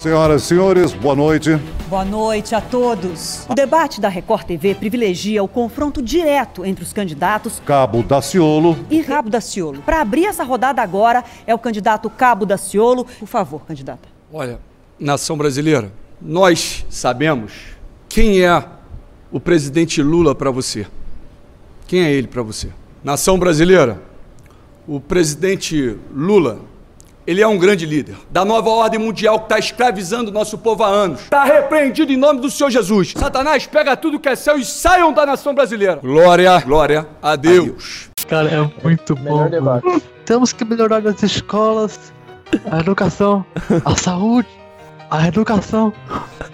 Senhoras 0.03 0.43
e 0.43 0.45
senhores, 0.47 0.91
boa 0.91 1.15
noite. 1.15 1.57
Boa 1.87 2.03
noite 2.03 2.53
a 2.53 2.59
todos. 2.59 3.45
O 3.47 3.55
debate 3.55 4.01
da 4.01 4.09
Record 4.09 4.43
TV 4.45 4.75
privilegia 4.75 5.41
o 5.41 5.47
confronto 5.47 6.01
direto 6.01 6.65
entre 6.65 6.83
os 6.83 6.91
candidatos 6.91 7.61
Cabo 7.65 8.03
Daciolo. 8.03 8.77
e 8.91 9.01
Cabo 9.01 9.29
Daciolo. 9.29 9.81
Para 9.81 10.01
abrir 10.01 10.25
essa 10.25 10.43
rodada 10.43 10.81
agora 10.81 11.23
é 11.47 11.55
o 11.55 11.57
candidato 11.57 12.09
Cabo 12.09 12.45
Daciolo. 12.45 13.05
Por 13.17 13.29
favor, 13.29 13.61
candidata. 13.65 14.09
Olha, 14.33 14.59
nação 14.99 15.37
brasileira, 15.37 15.89
nós 16.21 16.85
sabemos 16.89 17.53
quem 18.09 18.41
é 18.43 18.61
o 19.31 19.39
presidente 19.39 20.01
Lula 20.03 20.35
para 20.35 20.51
você. 20.51 20.85
Quem 21.87 22.03
é 22.03 22.11
ele 22.11 22.27
para 22.27 22.43
você? 22.43 22.67
Nação 23.01 23.39
brasileira, 23.39 24.01
o 24.85 24.99
presidente 24.99 25.97
Lula, 26.13 26.59
ele 27.25 27.41
é 27.41 27.47
um 27.47 27.57
grande 27.57 27.85
líder 27.85 28.15
da 28.29 28.43
nova 28.43 28.69
ordem 28.69 28.99
mundial 28.99 29.39
que 29.39 29.45
está 29.45 29.59
escravizando 29.59 30.29
o 30.29 30.33
nosso 30.33 30.57
povo 30.57 30.83
há 30.83 30.87
anos. 30.87 31.21
Está 31.21 31.43
repreendido 31.43 32.11
em 32.11 32.17
nome 32.17 32.41
do 32.41 32.51
Senhor 32.51 32.69
Jesus. 32.69 33.13
Satanás 33.15 33.65
pega 33.65 33.95
tudo 33.95 34.19
que 34.19 34.29
é 34.29 34.35
céu 34.35 34.57
e 34.57 34.65
saiam 34.65 35.13
da 35.13 35.25
nação 35.25 35.53
brasileira. 35.53 35.95
Glória, 35.95 36.59
glória 36.59 37.07
a 37.21 37.35
Deus. 37.35 38.09
Cara, 38.27 38.49
é 38.49 38.83
muito 38.83 39.15
bom. 39.15 39.49
Temos 40.25 40.53
que 40.53 40.65
melhorar 40.65 41.05
as 41.07 41.21
escolas, 41.23 42.13
a 42.71 42.79
educação, 42.79 43.45
a 43.83 43.95
saúde, 43.97 44.47
a 45.09 45.27
educação, 45.27 45.93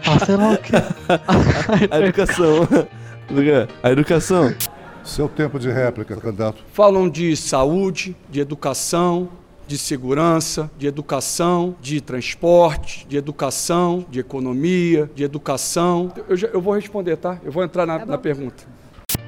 a 0.06 0.26
sei 0.26 0.36
lá 0.36 0.52
o 0.52 0.58
que. 0.58 0.72
A 1.92 2.00
educação. 2.00 2.68
A 3.84 3.92
educação. 3.92 4.54
Seu 5.04 5.30
tempo 5.30 5.60
de 5.60 5.70
réplica, 5.70 6.16
candidato. 6.16 6.64
Falam 6.74 7.08
de 7.08 7.38
saúde, 7.38 8.16
de 8.28 8.40
educação, 8.40 9.30
de 9.70 9.78
segurança, 9.78 10.68
de 10.80 10.88
educação, 10.88 11.76
de 11.80 12.02
transporte, 12.02 13.06
de 13.08 13.16
educação, 13.18 14.04
de 14.10 14.20
economia, 14.20 15.08
de 15.14 15.24
educação. 15.24 16.12
Eu, 16.28 16.36
já- 16.36 16.48
eu 16.48 16.60
vou 16.60 16.74
responder, 16.74 17.16
tá? 17.18 17.38
Eu 17.44 17.52
vou 17.52 17.64
entrar 17.64 17.86
na, 17.86 18.04
na 18.04 18.18
pergunta. 18.18 18.64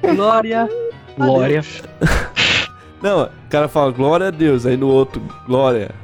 Glória. 0.02 0.68
Glória. 1.16 1.62
Não, 3.00 3.22
o 3.22 3.28
cara 3.48 3.68
fala 3.68 3.92
glória 3.92 4.26
a 4.26 4.30
Deus, 4.32 4.66
aí 4.66 4.76
no 4.76 4.88
outro, 4.88 5.22
glória. 5.46 5.92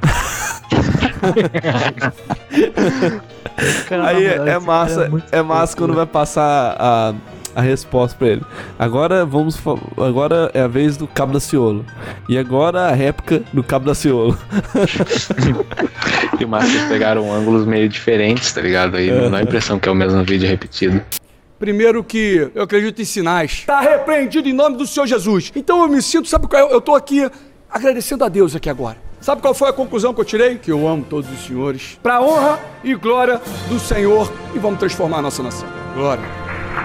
Aí 4.05 4.25
é, 4.25 4.35
é 4.51 4.59
massa, 4.59 5.11
é 5.33 5.41
massa 5.41 5.67
fofo, 5.67 5.77
quando 5.77 5.89
né? 5.91 5.95
vai 5.97 6.05
passar 6.05 6.75
a, 6.79 7.13
a 7.55 7.61
resposta 7.61 8.17
pra 8.17 8.27
ele. 8.27 8.41
Agora 8.77 9.25
vamos 9.25 9.59
agora 9.97 10.51
é 10.53 10.61
a 10.61 10.67
vez 10.67 10.97
do 10.97 11.07
Cabo 11.07 11.33
da 11.33 11.39
Ciolo. 11.39 11.85
E 12.27 12.37
agora 12.37 12.87
a 12.87 12.91
réplica 12.91 13.43
do 13.51 13.63
Cabo 13.63 13.85
da 13.85 13.95
Ciolo. 13.95 14.37
E 16.39 16.45
o 16.45 16.55
eles 16.55 16.83
pegaram 16.83 17.33
ângulos 17.33 17.65
meio 17.65 17.89
diferentes, 17.89 18.51
tá 18.53 18.61
ligado? 18.61 18.95
Aí 18.95 19.11
não 19.11 19.29
dá 19.29 19.37
a 19.39 19.41
impressão 19.41 19.77
que 19.77 19.89
é 19.89 19.91
o 19.91 19.95
mesmo 19.95 20.23
vídeo 20.23 20.47
repetido. 20.47 21.01
Primeiro 21.59 22.01
que 22.01 22.49
eu 22.55 22.63
acredito 22.63 23.01
em 23.01 23.05
sinais. 23.05 23.51
Está 23.51 23.81
repreendido 23.81 24.47
em 24.47 24.53
nome 24.53 24.77
do 24.77 24.87
Senhor 24.87 25.05
Jesus. 25.05 25.51
Então 25.53 25.83
eu 25.83 25.89
me 25.89 26.01
sinto, 26.01 26.29
sabe 26.29 26.47
qual 26.47 26.69
é? 26.69 26.73
Eu 26.73 26.79
tô 26.79 26.95
aqui 26.95 27.29
agradecendo 27.69 28.23
a 28.23 28.29
Deus 28.29 28.55
aqui 28.55 28.69
agora. 28.69 28.97
Sabe 29.19 29.41
qual 29.41 29.53
foi 29.53 29.69
a 29.69 29.73
conclusão 29.73 30.13
que 30.13 30.21
eu 30.21 30.25
tirei? 30.25 30.57
Que 30.57 30.71
eu 30.71 30.87
amo 30.87 31.03
todos 31.03 31.29
os 31.29 31.45
senhores. 31.45 31.99
Para 32.01 32.21
honra 32.21 32.59
e 32.83 32.95
glória 32.95 33.41
do 33.67 33.77
Senhor 33.77 34.31
e 34.55 34.59
vamos 34.59 34.79
transformar 34.79 35.17
a 35.17 35.21
nossa 35.21 35.43
nação. 35.43 35.67
Glória. 35.93 36.23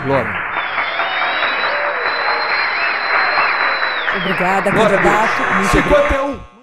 Glória. 0.05 0.44
Obrigada, 4.25 4.71
Glória 4.71 4.99
a 4.99 5.03
candidato. 5.03 5.43
Deus. 5.59 5.71
51. 5.71 6.54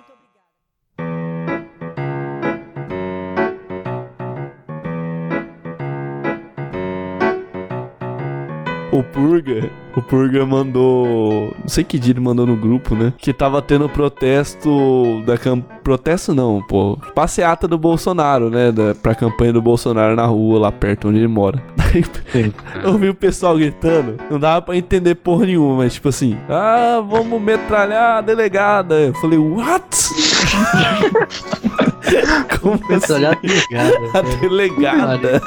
O 8.91 9.03
Purga, 9.03 9.69
o 9.95 10.01
Purga 10.01 10.45
mandou. 10.45 11.53
Não 11.59 11.67
sei 11.67 11.83
que 11.83 11.97
dia 11.99 12.13
ele 12.13 12.19
mandou 12.19 12.45
no 12.45 12.55
grupo, 12.55 12.95
né? 12.95 13.13
Que 13.17 13.33
tava 13.33 13.61
tendo 13.61 13.87
protesto 13.89 15.21
da 15.25 15.37
camp... 15.37 15.63
Protesto 15.83 16.33
não, 16.35 16.61
pô. 16.61 16.97
Passeata 17.15 17.67
do 17.67 17.77
Bolsonaro, 17.77 18.49
né? 18.49 18.71
Da, 18.71 18.93
pra 18.95 19.15
campanha 19.15 19.53
do 19.53 19.61
Bolsonaro 19.61 20.15
na 20.15 20.25
rua, 20.25 20.59
lá 20.59 20.71
perto 20.71 21.09
onde 21.09 21.17
ele 21.19 21.27
mora. 21.27 21.61
Daí 22.33 22.53
eu 22.83 22.97
vi 22.97 23.09
o 23.09 23.15
pessoal 23.15 23.57
gritando. 23.57 24.15
Não 24.29 24.39
dava 24.39 24.61
pra 24.61 24.77
entender 24.77 25.15
porra 25.15 25.45
nenhuma, 25.45 25.77
mas 25.77 25.93
tipo 25.95 26.07
assim: 26.09 26.37
Ah, 26.47 27.01
vamos 27.05 27.41
metralhar 27.41 28.17
a 28.17 28.21
delegada. 28.21 28.95
Eu 28.99 29.13
falei, 29.15 29.39
what? 29.39 29.81
Como 32.61 32.79
Metralhar 32.89 33.37
assim? 33.43 33.47
a 33.47 33.81
delegada, 33.81 34.17
A 34.17 34.21
velho. 34.21 34.39
delegada. 34.41 35.41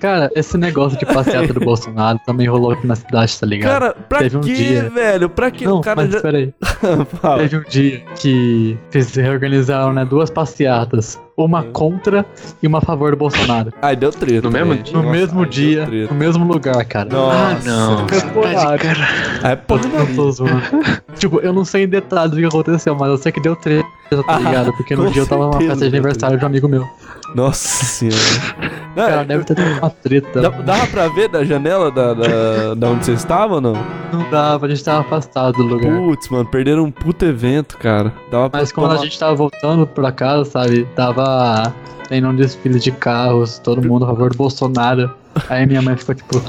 Cara, 0.00 0.30
esse 0.34 0.56
negócio 0.58 0.98
de 0.98 1.06
passeata 1.06 1.52
do 1.52 1.60
Bolsonaro 1.60 2.18
também 2.26 2.46
rolou 2.48 2.72
aqui 2.72 2.86
na 2.86 2.94
cidade, 2.96 3.38
tá 3.38 3.46
ligado? 3.46 3.70
Cara, 3.70 3.94
pra 4.08 4.18
Teve 4.18 4.36
um 4.36 4.40
quê, 4.40 4.54
dia. 4.54 4.90
velho? 4.90 5.28
Pra 5.28 5.50
quê? 5.50 5.64
Não, 5.64 5.78
o 5.78 5.80
cara 5.80 6.02
mas 6.02 6.12
já. 6.12 6.20
peraí. 6.20 6.52
Teve 7.38 7.56
um 7.58 7.62
dia 7.68 8.02
que 8.16 8.76
eles 8.92 9.14
reorganizaram, 9.14 9.92
né, 9.92 10.04
duas 10.04 10.30
passeatas. 10.30 11.20
Uma 11.34 11.62
contra 11.64 12.26
e 12.62 12.66
uma 12.66 12.76
a 12.78 12.80
favor 12.82 13.10
do 13.12 13.16
Bolsonaro. 13.16 13.72
Ai, 13.80 13.96
deu 13.96 14.10
treta. 14.10 14.42
No 14.42 14.50
mesmo 14.50 14.74
dia? 14.76 14.92
No 14.92 15.02
Nossa, 15.02 15.12
mesmo 15.16 15.40
ai, 15.40 15.48
dia, 15.48 15.86
no 16.10 16.14
mesmo 16.14 16.44
lugar, 16.46 16.84
cara. 16.84 17.08
Nossa. 17.08 17.68
não. 17.70 18.04
mesmo 18.04 18.38
horário. 18.38 18.80
É, 19.42 19.56
pô, 19.56 19.78
tô 20.14 20.30
zoando. 20.30 20.60
tipo, 21.16 21.40
eu 21.40 21.52
não 21.54 21.64
sei 21.64 21.84
em 21.84 21.88
detalhes 21.88 22.34
o 22.34 22.36
que 22.36 22.44
aconteceu, 22.44 22.94
mas 22.94 23.08
eu 23.08 23.16
sei 23.16 23.32
que 23.32 23.40
deu 23.40 23.56
treta, 23.56 23.88
tá 24.10 24.22
Ah, 24.28 24.38
ligado? 24.38 24.72
Porque 24.76 24.94
no 24.94 25.06
com 25.06 25.10
dia 25.10 25.22
eu 25.22 25.26
tava 25.26 25.46
numa 25.46 25.58
festa 25.58 25.76
de 25.88 25.96
aniversário 25.96 26.38
de 26.38 26.44
um 26.44 26.48
amigo 26.48 26.68
meu. 26.68 26.86
Nossa 27.34 27.84
senhora. 27.84 28.72
Não, 28.94 29.06
Cara, 29.08 29.24
deve 29.24 29.44
ter 29.44 29.54
tido 29.54 29.78
uma 29.78 29.88
treta. 29.88 30.42
dá- 30.42 30.50
dava 30.50 30.86
pra 30.88 31.08
ver 31.08 31.26
da 31.26 31.42
janela 31.42 31.90
da, 31.90 32.12
da, 32.12 32.74
da 32.76 32.88
onde 32.90 33.06
você 33.06 33.12
estava 33.12 33.54
ou 33.54 33.60
não? 33.62 33.72
Não 34.12 34.28
dava, 34.30 34.66
a 34.66 34.68
gente 34.68 34.84
tava 34.84 35.00
afastado 35.00 35.54
do 35.54 35.62
lugar. 35.62 35.96
Putz, 35.96 36.28
mano, 36.28 36.44
perderam 36.44 36.84
um 36.84 36.90
puto 36.90 37.24
evento, 37.24 37.78
cara. 37.78 38.12
Dava 38.30 38.50
Mas 38.52 38.70
quando 38.70 38.88
a 38.90 38.94
tomar- 38.96 39.04
gente 39.04 39.18
tava 39.18 39.34
voltando 39.34 39.86
pra 39.86 40.12
casa, 40.12 40.44
sabe, 40.50 40.84
tava 40.94 41.74
tendo 42.06 42.28
um 42.28 42.36
desfile 42.36 42.78
de 42.78 42.92
carros, 42.92 43.58
todo 43.60 43.80
mundo 43.82 44.04
a 44.04 44.08
favor 44.08 44.28
do 44.30 44.36
Bolsonaro. 44.36 45.10
Aí 45.48 45.64
minha 45.64 45.80
mãe 45.80 45.96
ficou 45.96 46.14
tipo, 46.14 46.42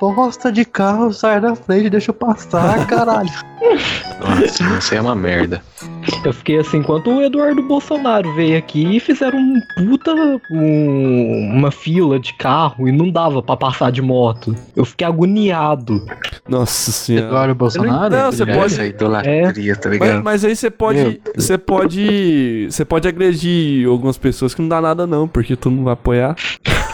bosta 0.00 0.50
de 0.50 0.64
carro, 0.64 1.12
sai 1.12 1.42
da 1.42 1.54
frente, 1.54 1.90
deixa 1.90 2.08
eu 2.10 2.14
passar, 2.14 2.86
caralho. 2.86 3.28
Nossa, 4.18 4.64
isso 4.78 4.94
aí 4.94 4.98
é 4.98 5.02
uma 5.02 5.14
merda. 5.14 5.60
Eu 6.24 6.32
fiquei 6.32 6.58
assim, 6.58 6.78
enquanto 6.78 7.10
o 7.10 7.22
Eduardo 7.22 7.62
Bolsonaro 7.62 8.34
veio 8.34 8.58
aqui 8.58 8.96
e 8.96 9.00
fizeram 9.00 9.38
um 9.38 9.60
puta 9.76 10.12
um- 10.50 11.50
uma 11.56 11.70
fila 11.70 12.18
de 12.18 12.34
carro 12.34 12.88
e 12.88 12.92
não 12.92 13.10
dava 13.10 13.42
pra 13.42 13.56
passar 13.56 13.90
de 13.92 14.02
moto. 14.02 14.54
Eu 14.74 14.84
fiquei 14.84 15.06
agoniado. 15.06 16.04
Nossa 16.48 16.90
senhora. 16.92 17.26
Eduardo 17.26 17.54
Bolsonaro? 17.54 18.14
Não, 18.14 18.32
você 18.32 18.42
É 18.42 18.46
pode. 18.46 18.74
essa 18.74 18.86
idolatria, 18.86 19.76
tá 19.76 19.88
Mas, 19.88 19.98
ligado? 20.00 20.24
mas 20.24 20.44
aí 20.44 20.56
você 20.56 20.70
pode. 20.70 21.20
Você 21.34 21.58
pode. 21.58 22.68
Você 22.70 22.84
pode 22.84 23.08
agredir 23.08 23.88
algumas 23.88 24.18
pessoas 24.18 24.54
que 24.54 24.60
não 24.62 24.68
dá 24.68 24.80
nada, 24.80 25.06
não, 25.06 25.26
porque 25.28 25.56
tu 25.56 25.70
não 25.70 25.84
vai 25.84 25.92
apoiar. 25.94 26.34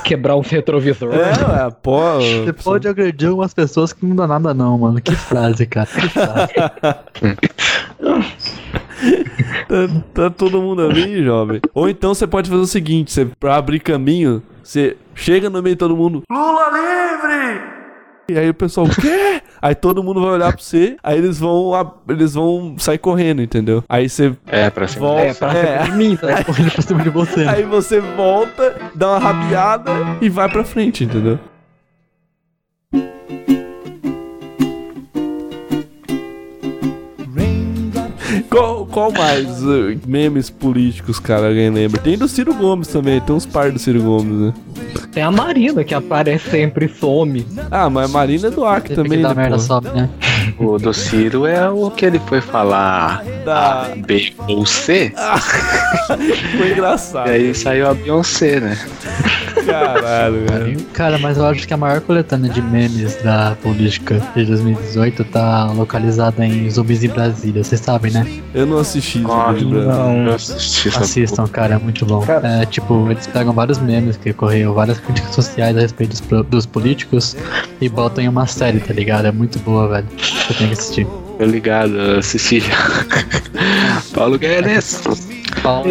Quebrar 0.04 0.36
uns 0.36 0.48
retrovisores. 0.48 1.16
É, 1.16 1.64
ué, 1.64 1.70
pô. 1.82 2.00
Você 2.20 2.52
pode 2.52 2.88
agredir 2.88 3.28
algumas 3.28 3.54
pessoas 3.54 3.92
que 3.92 4.04
não 4.04 4.16
dá 4.16 4.26
nada 4.26 4.52
não, 4.52 4.78
mano. 4.78 5.00
Que 5.00 5.14
frase, 5.14 5.66
cara. 5.66 5.86
Que 5.86 6.08
frase. 6.08 6.52
Tá, 9.68 10.02
tá 10.14 10.30
todo 10.30 10.60
mundo 10.60 10.82
ali, 10.82 11.24
jovem. 11.24 11.60
Ou 11.74 11.88
então 11.88 12.14
você 12.14 12.26
pode 12.26 12.48
fazer 12.48 12.62
o 12.62 12.66
seguinte: 12.66 13.10
você, 13.10 13.26
pra 13.40 13.56
abrir 13.56 13.80
caminho, 13.80 14.42
você 14.62 14.96
chega 15.14 15.50
no 15.50 15.62
meio 15.62 15.74
de 15.74 15.78
todo 15.78 15.96
mundo. 15.96 16.22
Lula 16.30 16.66
livre! 16.70 17.62
E 18.28 18.38
aí 18.38 18.48
o 18.48 18.54
pessoal, 18.54 18.86
o 18.86 18.90
quê? 18.90 19.41
Aí 19.62 19.76
todo 19.76 20.02
mundo 20.02 20.20
vai 20.20 20.32
olhar 20.32 20.52
pra 20.52 20.60
você, 20.60 20.96
aí 21.04 21.16
eles 21.16 21.38
vão, 21.38 21.70
eles 22.08 22.34
vão 22.34 22.74
sair 22.78 22.98
correndo, 22.98 23.40
entendeu? 23.40 23.84
Aí 23.88 24.08
você 24.08 24.34
É, 24.48 24.68
pra 24.68 24.88
cima. 24.88 25.06
volta. 25.06 25.22
É, 25.24 25.34
pra 25.34 25.52
é. 25.56 25.84
cima 25.84 25.84
de 25.84 25.92
mim, 25.96 26.16
tá? 26.16 26.42
Correndo 26.44 26.72
pra 26.72 26.82
cima 26.82 27.02
de 27.02 27.10
você. 27.10 27.44
Aí 27.48 27.62
você 27.62 28.00
volta, 28.00 28.74
dá 28.94 29.10
uma 29.10 29.18
rabiada 29.20 29.92
e 30.20 30.28
vai 30.28 30.48
pra 30.48 30.64
frente, 30.64 31.04
entendeu? 31.04 31.38
Qual, 38.52 38.84
qual 38.84 39.10
mais 39.10 39.62
uh, 39.62 39.98
memes 40.06 40.50
políticos, 40.50 41.18
cara, 41.18 41.48
alguém 41.48 41.70
lembra? 41.70 41.98
Tem 41.98 42.18
do 42.18 42.28
Ciro 42.28 42.52
Gomes 42.52 42.86
também, 42.86 43.18
tem 43.18 43.34
uns 43.34 43.46
par 43.46 43.72
do 43.72 43.78
Ciro 43.78 44.02
Gomes, 44.02 44.38
né? 44.38 44.54
Tem 45.10 45.22
a 45.22 45.30
Marina 45.30 45.82
que 45.82 45.94
aparece 45.94 46.50
sempre 46.50 46.84
e 46.84 46.88
some. 46.88 47.46
Ah, 47.70 47.88
mas 47.88 48.10
a 48.10 48.12
Marina 48.12 48.48
é 48.48 48.50
do 48.50 48.64
Acre 48.66 48.94
Teve 48.94 49.02
também, 49.02 49.18
né, 49.22 49.28
dar 49.28 49.34
merda 49.34 49.58
só, 49.58 49.80
né? 49.80 50.10
O 50.58 50.78
do 50.78 50.92
Ciro 50.92 51.46
é 51.46 51.68
o 51.68 51.90
que 51.90 52.04
ele 52.06 52.20
foi 52.26 52.40
falar 52.40 53.22
Da... 53.44 53.90
B 54.06 54.32
ou 54.48 54.64
C, 54.66 55.12
Foi 56.56 56.68
e 56.68 56.72
engraçado. 56.72 57.28
aí 57.28 57.54
saiu 57.54 57.88
a 57.88 57.94
Beyoncé, 57.94 58.60
né? 58.60 58.78
Caralho, 59.66 60.44
velho. 60.48 60.80
Cara, 60.92 61.18
mas 61.18 61.38
eu 61.38 61.46
acho 61.46 61.66
que 61.66 61.72
a 61.74 61.76
maior 61.76 62.00
coletânea 62.00 62.50
de 62.50 62.60
memes 62.60 63.14
da 63.22 63.56
política 63.62 64.20
de 64.34 64.44
2018 64.44 65.24
tá 65.24 65.66
localizada 65.72 66.44
em 66.44 66.68
Zumbis 66.68 67.04
em 67.04 67.08
Brasília, 67.08 67.62
vocês 67.62 67.80
sabem, 67.80 68.12
né? 68.12 68.26
Eu 68.54 68.66
não 68.66 68.78
assisti 68.78 69.22
Ah, 69.28 69.52
de 69.56 69.64
Brasil. 69.64 70.26
Eu 70.26 70.34
assisti 70.34 70.88
Assistam, 70.88 71.46
cara, 71.46 71.74
é 71.74 71.78
muito 71.78 72.04
bom. 72.04 72.24
É, 72.42 72.66
tipo, 72.66 73.08
eles 73.10 73.26
pegam 73.26 73.52
vários 73.52 73.78
memes 73.78 74.16
que 74.16 74.30
ocorreram, 74.30 74.74
várias 74.74 74.98
críticas 75.00 75.34
sociais 75.34 75.76
a 75.76 75.80
respeito 75.80 76.10
dos, 76.10 76.46
dos 76.46 76.66
políticos 76.66 77.36
e 77.80 77.88
botam 77.88 78.24
em 78.24 78.28
uma 78.28 78.46
série, 78.46 78.80
tá 78.80 78.92
ligado? 78.92 79.26
É 79.26 79.32
muito 79.32 79.58
boa, 79.60 79.88
velho. 79.88 80.06
Você 80.52 80.58
tem 80.58 80.66
que 80.68 80.72
assistir. 80.74 81.06
Tô 81.38 81.44
ligado, 81.44 81.96
eu 81.96 82.18
assisti 82.18 82.60
já. 82.60 82.74
Paulo 84.14 84.38
Guedes. 84.38 85.02
Paulo 85.62 85.90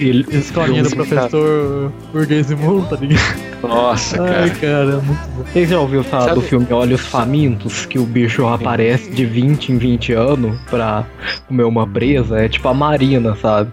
Ele, 0.00 0.26
Escolinha 0.30 0.82
do 0.82 0.90
professor 0.90 1.92
burguês 2.12 2.50
imundo, 2.50 2.86
tá 2.88 2.96
ligado? 2.96 3.52
Nossa, 3.62 4.20
Ai, 4.22 4.50
cara. 4.50 4.60
cara, 4.60 4.90
é 4.90 4.96
muito 4.96 5.28
bom. 5.36 5.44
Vocês 5.52 5.68
já 5.68 5.78
ouviram 5.78 6.02
falar 6.04 6.24
Sabe- 6.24 6.34
do 6.36 6.42
filme 6.42 6.66
Olhos 6.72 7.00
Famintos? 7.02 7.86
Que 7.86 7.98
o 7.98 8.04
bicho 8.04 8.46
aparece 8.46 9.10
de 9.10 9.24
20 9.24 9.70
em 9.72 9.78
20 9.78 10.12
anos 10.14 10.58
pra 10.68 11.04
comer 11.46 11.64
uma 11.64 11.86
presa? 11.86 12.38
É 12.40 12.48
tipo 12.48 12.66
a 12.68 12.74
Marina, 12.74 13.36
sabe? 13.40 13.70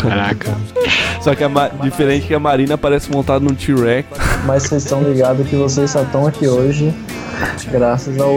Caraca. 0.00 0.56
Só 1.20 1.34
que 1.34 1.42
a 1.44 1.48
Ma- 1.48 1.68
diferente 1.68 2.26
que 2.26 2.34
a 2.34 2.38
Marina 2.40 2.78
parece 2.78 3.10
montada 3.10 3.40
num 3.40 3.54
T-Rex. 3.54 4.06
Mas 4.46 4.62
vocês 4.64 4.84
estão 4.84 5.02
ligados 5.02 5.46
que 5.48 5.56
vocês 5.56 5.90
só 5.90 6.02
estão 6.02 6.26
aqui 6.26 6.46
hoje 6.46 6.94
graças 7.70 8.18
ao 8.18 8.36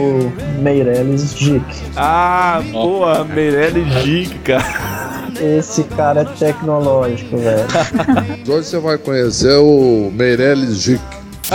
Meirelles 0.60 1.34
Dick. 1.34 1.64
Ah, 1.96 2.62
boa, 2.70 3.24
Meirelles 3.24 3.86
Dick, 4.04 4.38
cara. 4.40 4.92
Esse 5.40 5.82
cara 5.84 6.20
é 6.20 6.24
tecnológico, 6.24 7.36
velho. 7.38 7.66
Hoje 8.46 8.66
você 8.68 8.78
vai 8.78 8.98
conhecer 8.98 9.56
o 9.56 10.12
Meirelles 10.14 10.76
Gic. 10.82 11.00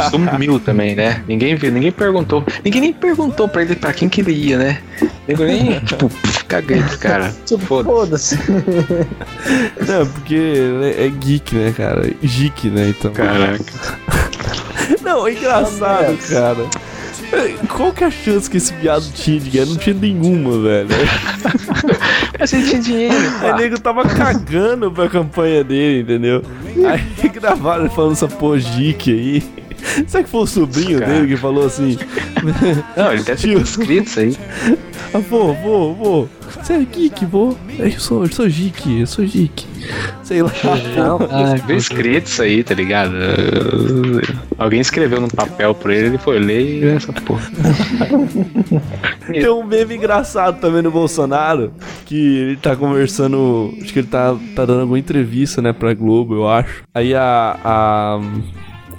Sumiu 0.09 0.59
também, 0.59 0.95
né? 0.95 1.23
Ninguém 1.27 1.55
viu, 1.55 1.71
ninguém 1.71 1.91
perguntou. 1.91 2.43
Ninguém 2.65 2.81
nem 2.81 2.93
perguntou 2.93 3.47
pra 3.47 3.61
ele 3.61 3.75
pra 3.75 3.93
quem 3.93 4.09
que 4.09 4.19
ele 4.21 4.31
ia, 4.33 4.57
né? 4.57 4.79
Ninguém 5.27 5.63
nem, 5.63 5.79
tipo, 5.85 6.09
caguei 6.47 6.77
esse 6.79 6.97
cara. 6.97 7.33
Tipo, 7.45 7.83
Foda-se. 7.83 8.37
foda-se. 8.37 9.07
Não, 9.87 10.05
porque 10.07 10.53
é 10.97 11.05
é 11.05 11.09
geek, 11.09 11.55
né, 11.55 11.73
cara? 11.75 12.09
Geek, 12.23 12.69
né, 12.69 12.89
então. 12.89 13.11
Caraca. 13.11 13.63
Não, 15.01 15.27
é 15.27 15.33
engraçado, 15.33 16.17
cara. 16.29 16.65
Qual 17.67 17.91
que 17.91 18.03
é 18.05 18.07
a 18.07 18.11
chance 18.11 18.49
que 18.49 18.55
esse 18.55 18.73
viado 18.75 19.05
tinha 19.13 19.39
de 19.39 19.49
ganhar? 19.49 19.65
Não 19.65 19.75
tinha 19.75 19.93
nenhuma, 19.93 20.61
velho. 20.61 20.87
Mas 22.39 22.53
ele 22.53 22.63
tinha 22.69 22.81
dinheiro. 22.81 23.15
Aí 23.41 23.51
o 23.51 23.55
nego 23.57 23.79
tava 23.79 24.07
cagando 24.07 24.89
pra 24.91 25.09
campanha 25.09 25.61
dele, 25.63 26.01
entendeu? 26.03 26.41
Aí 26.87 27.29
gravaram 27.29 27.85
ele 27.85 27.93
falando 27.93 28.13
essa 28.13 28.27
porra 28.27 28.57
geek 28.59 29.11
aí. 29.11 29.43
Será 30.07 30.23
que 30.23 30.29
foi 30.29 30.41
o 30.41 30.47
sobrinho 30.47 30.99
Cara. 30.99 31.11
dele 31.11 31.27
que 31.27 31.37
falou 31.37 31.65
assim? 31.65 31.97
Não, 32.95 33.13
ele 33.13 33.23
deve 33.23 33.41
ter 33.41 34.01
isso 34.01 34.19
aí. 34.19 34.37
Ah, 35.13 35.19
vô, 35.19 35.53
vô, 35.53 35.93
vô. 35.93 36.27
Você 36.61 36.73
é 36.73 36.79
geek, 36.79 37.25
vô? 37.25 37.55
Eu 37.79 37.91
sou, 37.99 38.23
eu 38.23 38.31
sou 38.31 38.47
geek, 38.47 38.99
eu 39.01 39.07
sou 39.07 39.25
geek. 39.25 39.65
Sei 40.23 40.41
lá. 40.41 40.51
Não, 40.95 41.19
Ai, 41.31 41.61
viu 41.65 41.77
escrito 41.77 42.27
isso 42.27 42.41
aí, 42.41 42.63
tá 42.63 42.73
ligado? 42.73 43.13
Alguém 44.57 44.81
escreveu 44.81 45.21
num 45.21 45.27
papel 45.27 45.73
por 45.73 45.91
ele, 45.91 46.07
ele 46.07 46.17
foi 46.17 46.39
ler 46.39 46.83
e 46.83 46.85
essa 46.87 47.13
porra. 47.13 47.49
Tem 49.31 49.49
um 49.49 49.63
meme 49.63 49.95
engraçado 49.95 50.59
também 50.59 50.81
no 50.81 50.91
Bolsonaro, 50.91 51.71
que 52.05 52.15
ele 52.15 52.57
tá 52.57 52.75
conversando, 52.75 53.73
acho 53.81 53.93
que 53.93 53.99
ele 53.99 54.07
tá, 54.07 54.35
tá 54.55 54.65
dando 54.65 54.81
alguma 54.81 54.99
entrevista, 54.99 55.61
né, 55.61 55.73
pra 55.73 55.93
Globo, 55.93 56.35
eu 56.35 56.47
acho. 56.47 56.83
Aí 56.93 57.13
a, 57.13 57.57
a, 57.63 58.19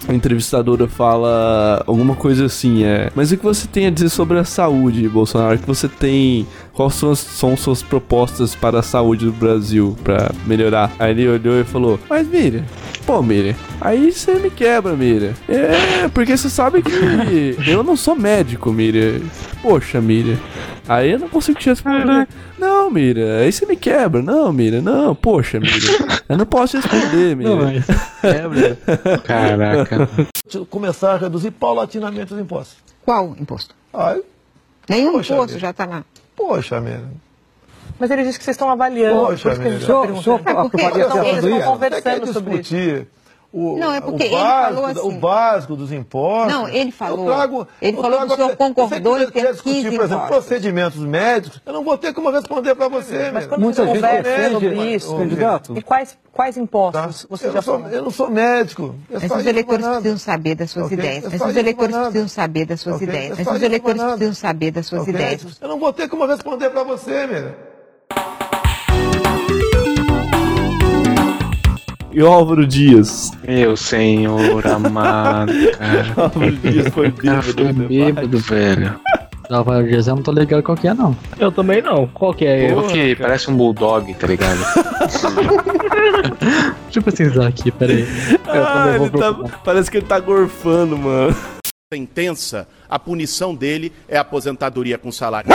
a 0.07 0.15
entrevistadora 0.15 0.87
fala 0.87 1.83
alguma 1.87 2.15
coisa 2.15 2.47
assim, 2.47 2.85
é... 2.85 3.11
Mas 3.15 3.33
o 3.33 3.37
que 3.37 3.45
você 3.45 3.67
tem 3.67 3.87
a 3.87 3.91
dizer 3.91 4.09
sobre 4.09 4.39
a 4.39 4.45
saúde, 4.45 5.09
Bolsonaro? 5.09 5.57
O 5.57 5.59
que 5.59 5.67
você 5.67 5.89
tem... 5.89 6.47
Quais 6.73 6.95
são, 6.95 7.11
as- 7.11 7.19
são 7.19 7.57
suas 7.57 7.83
propostas 7.83 8.55
para 8.55 8.79
a 8.79 8.83
saúde 8.83 9.25
do 9.27 9.33
Brasil, 9.33 9.97
pra 10.05 10.31
melhorar? 10.47 10.93
Aí 10.99 11.11
ele 11.11 11.29
olhou 11.29 11.61
e 11.61 11.65
falou, 11.65 11.99
mas 12.09 12.27
Miriam, 12.29 12.63
Pô, 13.05 13.21
Miriam, 13.23 13.55
aí 13.81 14.13
você 14.13 14.35
me 14.35 14.51
quebra, 14.51 14.95
Miriam. 14.95 15.33
É, 15.49 16.07
porque 16.13 16.37
você 16.37 16.49
sabe 16.49 16.83
que 16.83 17.57
eu 17.67 17.83
não 17.83 17.97
sou 17.97 18.15
médico, 18.15 18.71
Miriam. 18.73 19.21
Poxa, 19.63 20.01
Miriam. 20.01 20.37
Aí 20.89 21.13
eu 21.13 21.19
não 21.19 21.29
consigo 21.29 21.59
te 21.59 21.69
responder. 21.69 22.27
Não, 22.59 22.91
Miriam, 22.91 23.39
aí 23.41 23.53
você 23.53 23.67
me 23.67 23.77
quebra. 23.77 24.23
Não, 24.23 24.53
Miriam, 24.53 24.81
não. 24.83 25.15
Poxa, 25.15 25.61
Miriam. 25.61 26.07
Eu 26.29 26.39
não 26.39 26.47
posso 26.47 26.81
te 26.81 26.83
responder, 26.89 27.37
Miriam. 27.37 27.83
Quebra. 28.21 29.19
Caraca. 29.25 30.09
Começar 30.71 31.13
a 31.13 31.17
reduzir 31.19 31.51
paulatinamente 31.53 32.33
os 32.33 32.41
impostos. 32.41 32.77
Qual 33.05 33.35
imposto? 33.39 33.75
Ai, 33.93 34.21
Nenhum 34.89 35.13
Poxa 35.13 35.35
imposto 35.35 35.49
vida. 35.55 35.61
já 35.61 35.71
está 35.71 35.85
lá. 35.87 36.05
poxa, 36.35 36.81
Miriam. 36.81 37.11
Mas 37.99 38.11
ele 38.11 38.23
disse 38.23 38.39
que 38.39 38.45
vocês 38.45 38.55
estão 38.55 38.71
avaliando. 38.71 39.21
Poxa, 39.27 39.43
por 39.43 39.53
isso 39.53 39.61
que 39.61 39.67
a 39.67 39.71
gente 39.73 39.81
Miriam. 39.83 40.01
perguntando. 40.03 40.49
É 40.49 40.55
porque 40.63 40.81
Eles 40.81 40.97
eu- 40.97 41.07
estão- 41.09 41.25
eles 41.25 41.45
estão 41.45 41.57
Até 41.59 41.65
conversando 41.67 42.33
sobre 42.33 42.55
isso. 42.61 43.07
O, 43.61 43.77
Não, 43.77 43.93
é 43.93 44.01
porque 44.01 44.23
o 44.23 44.27
ele 44.27 44.37
básico, 44.37 44.85
assim- 44.85 45.01
O 45.09 45.11
básico 45.13 45.77
dos 45.77 45.91
impostos. 45.93 46.53
Não, 46.53 46.69
ele 46.69 46.93
falou- 46.93 47.27
Eu 47.29 47.35
trago, 47.35 47.69
ele 47.83 47.97
eu 47.97 48.03
falou 48.03 48.21
que 48.21 48.27
trago 48.27 48.33
o 48.33 48.37
senhor 48.37 48.57
concordou 48.57 49.15
se 49.15 49.19
você 49.19 49.25
em 49.25 49.27
ter 49.27 49.33
quiser 49.41 49.53
discutir, 49.53 49.75
15 49.83 49.97
por 49.97 50.05
exemplo, 50.05 50.25
impostos. 50.27 50.47
procedimentos 50.47 50.99
médicos, 51.01 51.61
eu 51.67 51.73
não 51.73 51.83
vou 51.83 51.99
ter 51.99 52.13
como 52.15 52.31
responder 52.31 52.75
para 52.77 52.87
você. 52.89 53.31
Mas 53.33 53.43
meu. 53.45 53.49
quando 53.49 53.61
Muita 53.63 53.85
você 53.85 53.93
conversa 53.95 54.51
sobre 54.53 54.95
isso, 54.95 55.17
candidato. 55.17 55.77
e 55.77 55.83
quais, 55.83 56.17
quais 56.33 56.57
impostos 56.57 57.27
você 57.29 57.47
Eu 57.47 57.51
já 57.51 57.55
não, 57.57 57.63
sou, 57.63 57.79
falou? 57.81 57.91
eu 57.93 58.03
não 58.03 58.11
sou 58.11 58.31
médico. 58.31 58.95
É 59.11 59.15
Mas 59.15 59.23
só 59.29 59.35
os 59.35 59.41
isso, 59.41 59.49
eleitores 59.49 59.87
precisam 59.87 60.19
saber 60.19 60.55
das 60.55 60.71
suas 60.71 60.87
Ok? 60.87 60.97
ideias. 60.99 61.25
É 61.25 61.29
Mas 61.31 61.39
só 61.39 61.45
os 61.45 61.51
isso, 61.51 61.59
eleitores 61.59 61.97
precisam 61.97 62.29
saber 62.29 62.65
das 62.65 62.81
suas 62.81 62.95
Ok? 62.97 63.09
ideias. 63.09 63.39
Isso, 63.41 63.65
eleitores 63.65 64.03
precisam 64.03 64.35
saber 64.35 64.71
das 64.71 64.87
suas 64.87 65.09
ideias. 65.09 65.59
Eu 65.61 65.69
não 65.69 65.81
vou 65.81 65.93
ter 65.93 66.09
como 66.09 66.25
responder 66.27 66.71
para 66.71 66.85
você, 66.85 67.27
meu. 67.27 68.48
E 72.19 72.23
o 72.23 72.27
Álvaro 72.27 72.67
Dias? 72.67 73.31
Meu 73.47 73.77
senhor 73.77 74.67
amado, 74.67 75.53
cara. 75.79 76.13
Álvaro 76.17 76.51
Dias 76.51 76.89
foi 76.89 77.13
Cara, 77.13 77.41
foi 77.43 77.55
bêbado. 77.73 77.87
bêbado, 77.87 78.39
velho. 78.41 79.01
Rafael 79.49 79.85
Dias, 79.85 80.09
eu 80.09 80.17
não 80.17 80.23
tô 80.25 80.33
ligado 80.33 80.61
qual 80.65 80.77
que 80.77 80.89
é, 80.89 80.95
não. 80.95 81.17
Eu 81.39 81.53
também 81.53 81.81
não. 81.81 82.09
Qual 82.09 82.35
que 82.35 82.45
é 82.45 82.73
ele? 82.73 83.15
que 83.15 83.23
parece 83.23 83.49
um 83.49 83.57
bulldog, 83.57 84.13
tá 84.15 84.27
ligado? 84.27 84.59
Deixa 86.87 86.99
eu 86.99 87.03
pesquisar 87.05 87.47
aqui, 87.47 87.71
peraí. 87.71 88.05
Ah, 88.49 88.97
ele 88.97 89.11
tá- 89.11 89.35
parece 89.65 89.89
que 89.89 89.99
ele 89.99 90.07
tá 90.07 90.19
gorfando, 90.19 90.99
mano. 90.99 91.37
sentença, 91.95 92.67
a 92.91 92.99
punição 92.99 93.55
dele 93.55 93.93
é 94.09 94.19
aposentadoria 94.19 94.99
com 94.99 95.13
salário. 95.13 95.49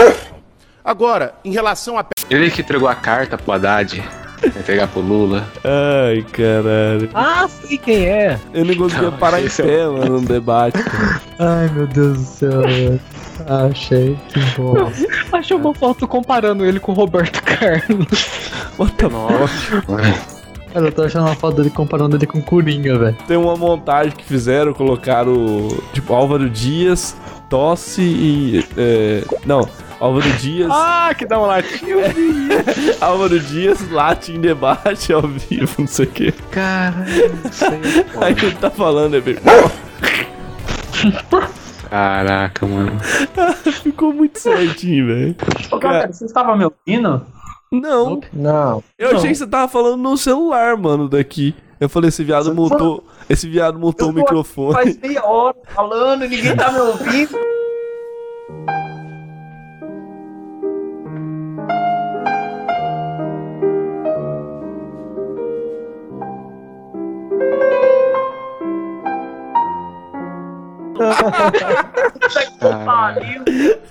Agora, 0.82 1.34
em 1.44 1.52
relação 1.52 2.00
a 2.00 2.06
Ele 2.30 2.50
que 2.50 2.62
entregou 2.62 2.88
a 2.88 2.96
carta 2.96 3.38
pro 3.38 3.52
Haddad, 3.52 4.02
entregar 4.46 4.88
pro 4.88 5.02
Lula. 5.02 5.48
Ai, 5.64 6.24
caralho. 6.32 7.10
Ah, 7.14 7.48
sei 7.48 7.78
quem 7.78 8.06
é. 8.06 8.40
Eu 8.54 8.66
não 8.66 8.76
conseguia 8.76 9.12
Não, 9.12 9.18
parar 9.18 9.42
em 9.42 9.46
esse 9.46 9.62
é 9.62 9.66
pé, 9.66 9.86
mano, 9.88 10.20
no 10.20 10.26
debate. 10.28 10.82
cara. 10.84 11.22
Ai, 11.40 11.70
meu 11.74 11.88
Deus 11.88 12.18
do 12.18 12.24
céu. 12.26 12.62
velho. 12.62 13.00
Achei 13.48 14.18
que 14.30 14.40
bom. 14.58 14.92
Achei 15.32 15.58
uma 15.58 15.74
foto 15.74 16.08
comparando 16.08 16.66
ele 16.66 16.80
com 16.80 16.92
o 16.92 16.96
Roberto 16.96 17.42
Carlos. 17.44 18.28
What 18.78 18.94
the 18.96 19.10
fuck? 19.10 20.34
Cara, 20.74 20.88
eu 20.88 20.92
tô 20.92 21.04
achando 21.04 21.26
uma 21.28 21.36
foto 21.36 21.58
dele 21.58 21.70
comparando 21.70 22.16
ele 22.16 22.26
com 22.26 22.42
Coringa, 22.42 22.98
velho. 22.98 23.18
Tem 23.28 23.38
uma 23.38 23.56
montagem 23.56 24.12
que 24.12 24.24
fizeram, 24.24 24.74
colocaram, 24.74 25.68
tipo, 25.94 26.14
Álvaro 26.14 26.50
Dias, 26.50 27.16
tosse 27.50 28.02
e... 28.02 28.66
é, 28.78 29.24
não, 29.46 29.68
Álvaro 30.04 30.30
Dias... 30.34 30.70
Ah, 30.76 31.14
que 31.18 31.26
dá 31.26 31.40
um 31.40 31.46
latinho. 31.46 32.00
Álvaro 33.00 33.40
Dias 33.40 33.90
late 33.90 34.34
em 34.34 34.42
debate 34.42 35.14
ao 35.14 35.22
vivo, 35.22 35.76
não 35.80 35.88
sei 35.88 36.06
o 36.06 36.10
quê. 36.12 36.34
Caralho, 36.52 37.06
Aí 38.20 38.34
ele 38.34 38.56
tá 38.56 38.70
falando, 38.70 39.16
é 39.16 39.22
verdade. 39.22 39.72
Caraca, 41.90 42.66
mano. 42.66 43.00
Ficou 43.82 44.14
muito 44.14 44.40
certinho, 44.40 45.08
velho. 45.08 45.36
Ô, 45.72 45.80
cara, 45.80 46.12
você 46.12 46.26
estava 46.26 46.54
me 46.58 46.66
ouvindo? 46.66 47.26
Não. 47.72 48.22
Não. 48.34 48.84
Eu 49.00 49.16
achei 49.16 49.30
que 49.30 49.36
você 49.36 49.48
tava 49.48 49.70
falando 49.70 50.02
no 50.02 50.18
celular, 50.18 50.76
mano, 50.76 51.08
daqui. 51.08 51.56
Eu 51.80 51.88
falei, 51.88 52.10
esse 52.10 52.26
viado 52.26 52.54
mutou. 52.54 53.06
Esse 53.30 53.48
viado 53.48 53.80
mutou 53.80 54.10
o 54.10 54.12
Eu 54.12 54.16
microfone. 54.16 54.74
Faz 54.74 54.98
meia 55.00 55.24
hora 55.24 55.56
falando 55.74 56.26
e 56.26 56.28
ninguém 56.28 56.56
tá 56.58 56.72
me 56.72 56.80
ouvindo. 56.80 57.38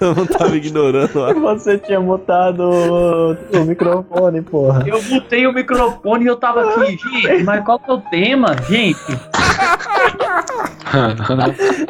Eu 0.01 0.15
não 0.15 0.27
tava 0.27 0.57
ignorando. 0.57 1.11
ó. 1.17 1.33
Você 1.55 1.79
tinha 1.79 2.01
mutado 2.01 2.61
o, 2.61 3.33
o 3.57 3.65
microfone, 3.65 4.43
porra. 4.43 4.85
Eu 4.87 5.01
botei 5.03 5.47
o 5.47 5.53
microfone 5.53 6.25
e 6.25 6.29
eu 6.29 6.37
tava 6.37 6.69
aqui, 6.71 6.99
gente, 7.21 7.45
mas 7.45 7.65
qual 7.65 7.79
que 7.79 7.91
é 7.91 7.95
o 7.95 8.01
tema, 8.01 8.57
gente? 8.69 8.99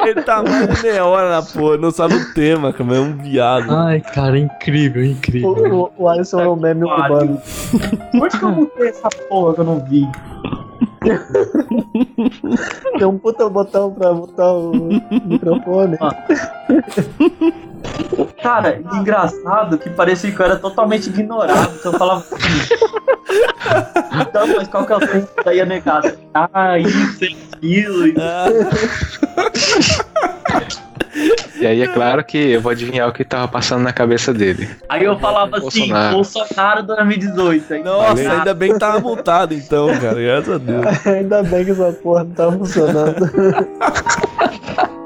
Ele 0.05 0.21
tá 0.21 0.43
mais 0.43 0.75
de 0.75 0.81
meia 0.83 1.05
hora 1.05 1.29
na 1.29 1.41
porra, 1.41 1.77
não 1.77 1.91
sabe 1.91 2.15
o 2.15 2.33
tema, 2.33 2.71
cara, 2.71 2.95
é 2.95 2.99
um 2.99 3.17
viado. 3.17 3.75
Ai, 3.75 3.99
cara, 3.99 4.37
incrível, 4.37 5.03
incrível. 5.03 5.49
O, 5.49 5.91
o, 5.97 6.03
o 6.03 6.09
Alisson 6.09 6.39
é 6.41 6.47
um 6.47 6.55
meme 6.55 6.83
urbano. 6.85 7.41
Onde 8.15 8.37
que 8.37 8.45
eu 8.45 8.51
botei 8.51 8.89
essa 8.89 9.09
porra 9.29 9.53
que 9.55 9.59
eu 9.61 9.65
não 9.65 9.79
vi? 9.85 10.07
Tem 12.97 13.07
um 13.07 13.17
puta 13.17 13.49
botão 13.49 13.91
pra 13.93 14.13
botar 14.13 14.53
o 14.53 14.71
microfone. 15.25 15.97
Cara, 18.41 18.81
engraçado 18.93 19.77
que 19.77 19.89
parecia 19.89 20.31
que 20.31 20.39
eu 20.39 20.45
era 20.45 20.57
totalmente 20.57 21.07
ignorado. 21.07 21.75
Então 21.79 21.91
eu 21.91 21.99
falava 21.99 22.19
assim. 22.21 22.35
Então, 24.21 24.47
mas 24.47 24.67
qual 24.67 24.85
que 24.85 24.93
é 24.93 24.95
o 24.95 24.99
tema 24.99 25.27
daí 25.43 25.61
a 25.61 25.65
negada? 25.65 26.17
Ah, 26.33 26.77
isso, 26.77 27.25
aquilo. 27.53 28.07
isso. 28.07 28.17
E 31.59 31.65
aí 31.65 31.81
é 31.81 31.87
claro 31.87 32.23
que 32.23 32.37
eu 32.37 32.61
vou 32.61 32.71
adivinhar 32.71 33.07
o 33.07 33.13
que 33.13 33.23
tava 33.23 33.47
passando 33.47 33.83
na 33.83 33.93
cabeça 33.93 34.33
dele. 34.33 34.69
Aí 34.89 35.03
eu 35.03 35.17
falava 35.19 35.57
assim, 35.57 35.79
Bolsonaro. 35.89 36.15
Bolsonaro 36.15 36.83
2018. 36.83 37.73
Aí, 37.73 37.83
Nossa, 37.83 38.07
Bolsonaro. 38.07 38.39
ainda 38.39 38.53
bem 38.53 38.73
que 38.73 38.79
tava 38.79 38.99
multado 38.99 39.53
então, 39.53 39.87
cara, 39.99 40.21
graças 40.21 40.55
a 40.55 40.57
Deus. 40.57 41.05
Ainda 41.05 41.43
bem 41.43 41.65
que 41.65 41.71
essa 41.71 41.91
porra 41.93 42.23
não 42.23 42.31
tá 42.31 42.51
funcionando. 42.51 43.29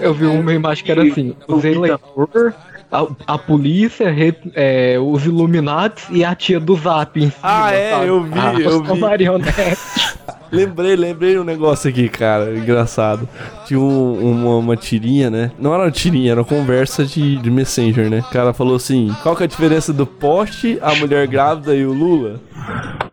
Eu 0.00 0.14
vi 0.14 0.26
uma 0.26 0.52
imagem 0.52 0.84
que 0.84 0.90
era 0.92 1.02
assim: 1.02 1.34
os 1.48 1.64
eleitores, 1.64 2.54
a, 2.90 3.06
a 3.26 3.38
polícia, 3.38 4.10
re- 4.10 4.34
é, 4.54 4.96
os 4.98 5.24
Illuminati 5.26 6.04
e 6.10 6.24
a 6.24 6.34
tia 6.34 6.60
do 6.60 6.76
Zap 6.76 7.18
em 7.18 7.30
cima. 7.30 7.34
Ah, 7.42 7.72
é, 7.72 7.90
sabe? 7.90 8.06
eu 8.06 8.22
vi, 8.22 8.38
Ah, 8.38 8.54
eu 8.60 8.82
vi. 8.84 8.98
marionetes. 9.00 10.14
Lembrei, 10.52 10.94
lembrei 10.94 11.36
um 11.36 11.42
negócio 11.42 11.90
aqui, 11.90 12.08
cara, 12.08 12.56
engraçado. 12.56 13.28
Tinha 13.66 13.80
um- 13.80 14.30
uma, 14.30 14.56
uma 14.58 14.76
tirinha, 14.76 15.28
né? 15.28 15.50
Não 15.58 15.74
era 15.74 15.82
uma 15.84 15.90
tirinha, 15.90 16.30
era 16.32 16.40
uma 16.40 16.46
conversa 16.46 17.04
de, 17.04 17.36
de 17.36 17.50
Messenger, 17.50 18.08
né? 18.08 18.20
O 18.20 18.30
cara 18.32 18.52
falou 18.52 18.76
assim: 18.76 19.12
qual 19.22 19.34
que 19.34 19.42
é 19.42 19.46
a 19.46 19.48
diferença 19.48 19.92
do 19.92 20.06
poste, 20.06 20.78
a 20.80 20.94
mulher 20.94 21.26
grávida 21.26 21.74
e 21.74 21.84
o 21.84 21.92
Lula? 21.92 22.40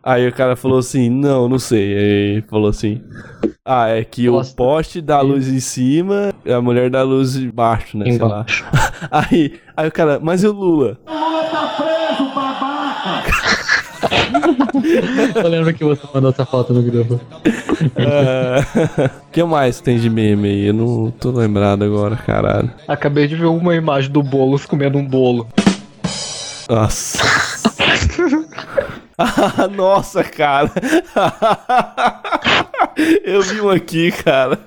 Aí 0.04 0.28
o 0.28 0.34
cara 0.34 0.56
falou 0.56 0.80
assim: 0.80 1.08
não, 1.10 1.48
não 1.48 1.60
sei. 1.60 1.98
Aí 1.98 2.42
falou 2.50 2.70
assim: 2.70 3.02
ah, 3.64 3.90
é 3.90 4.04
que 4.04 4.28
o 4.28 4.42
poste 4.56 5.00
dá 5.02 5.22
luz 5.22 5.48
em 5.48 5.60
cima 5.60 6.34
e 6.44 6.52
a 6.52 6.60
mulher 6.62 6.90
dá 6.90 7.04
luz 7.04 7.36
embaixo, 7.36 7.96
né? 7.98 8.06
Sei 8.06 8.18
lá. 8.20 8.46
Aí, 9.12 9.60
aí 9.76 9.88
o 9.88 9.92
cara, 9.92 10.20
mas 10.22 10.44
e 10.44 10.48
o 10.48 10.52
Lula? 10.52 10.98
O 11.08 11.12
Lula 11.12 11.44
tá 11.46 11.76
preso, 11.78 12.24
babaca! 12.34 13.32
Eu 15.44 15.50
lembro 15.50 15.74
que 15.74 15.84
você 15.84 16.02
mandou 16.14 16.30
essa 16.32 16.46
foto 16.46 16.74
no 16.74 16.82
grupo. 16.82 17.16
O 17.16 17.20
que 19.32 19.44
mais 19.44 19.82
tem 19.82 20.00
de 20.00 20.10
meme 20.10 20.48
aí? 20.48 20.68
Eu 20.68 20.74
não 20.74 21.12
tô 21.12 21.32
lembrado 21.32 21.84
agora, 21.84 22.16
caralho. 22.16 22.72
Acabei 22.88 23.28
de 23.28 23.36
ver 23.36 23.46
uma 23.46 23.76
imagem 23.76 24.10
do 24.12 24.24
Boulos 24.24 24.66
comendo 24.66 24.98
um 24.98 25.06
bolo. 25.06 25.48
Nossa. 26.70 27.20
Nossa, 29.76 30.24
cara. 30.24 30.72
Eu 33.24 33.42
vi 33.42 33.62
um 33.62 33.70
aqui, 33.70 34.12
cara. 34.12 34.60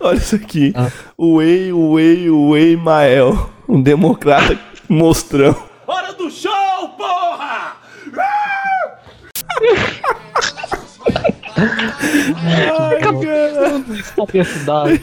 Olha 0.00 0.16
isso 0.16 0.36
aqui. 0.36 0.72
Ah. 0.76 0.90
o 1.16 1.42
e 1.42 1.72
Wei, 1.72 2.30
o 2.30 2.50
Wei 2.50 2.76
Mael. 2.76 3.50
Um 3.68 3.80
democrata 3.80 4.58
mostrão. 4.88 5.56
Hora 5.86 6.12
do 6.12 6.30
show, 6.30 6.88
porra! 6.98 7.76
Ai, 11.56 12.98
cara. 13.00 13.12
Sabe 14.02 14.40
a 14.40 14.44
cidade? 14.44 15.02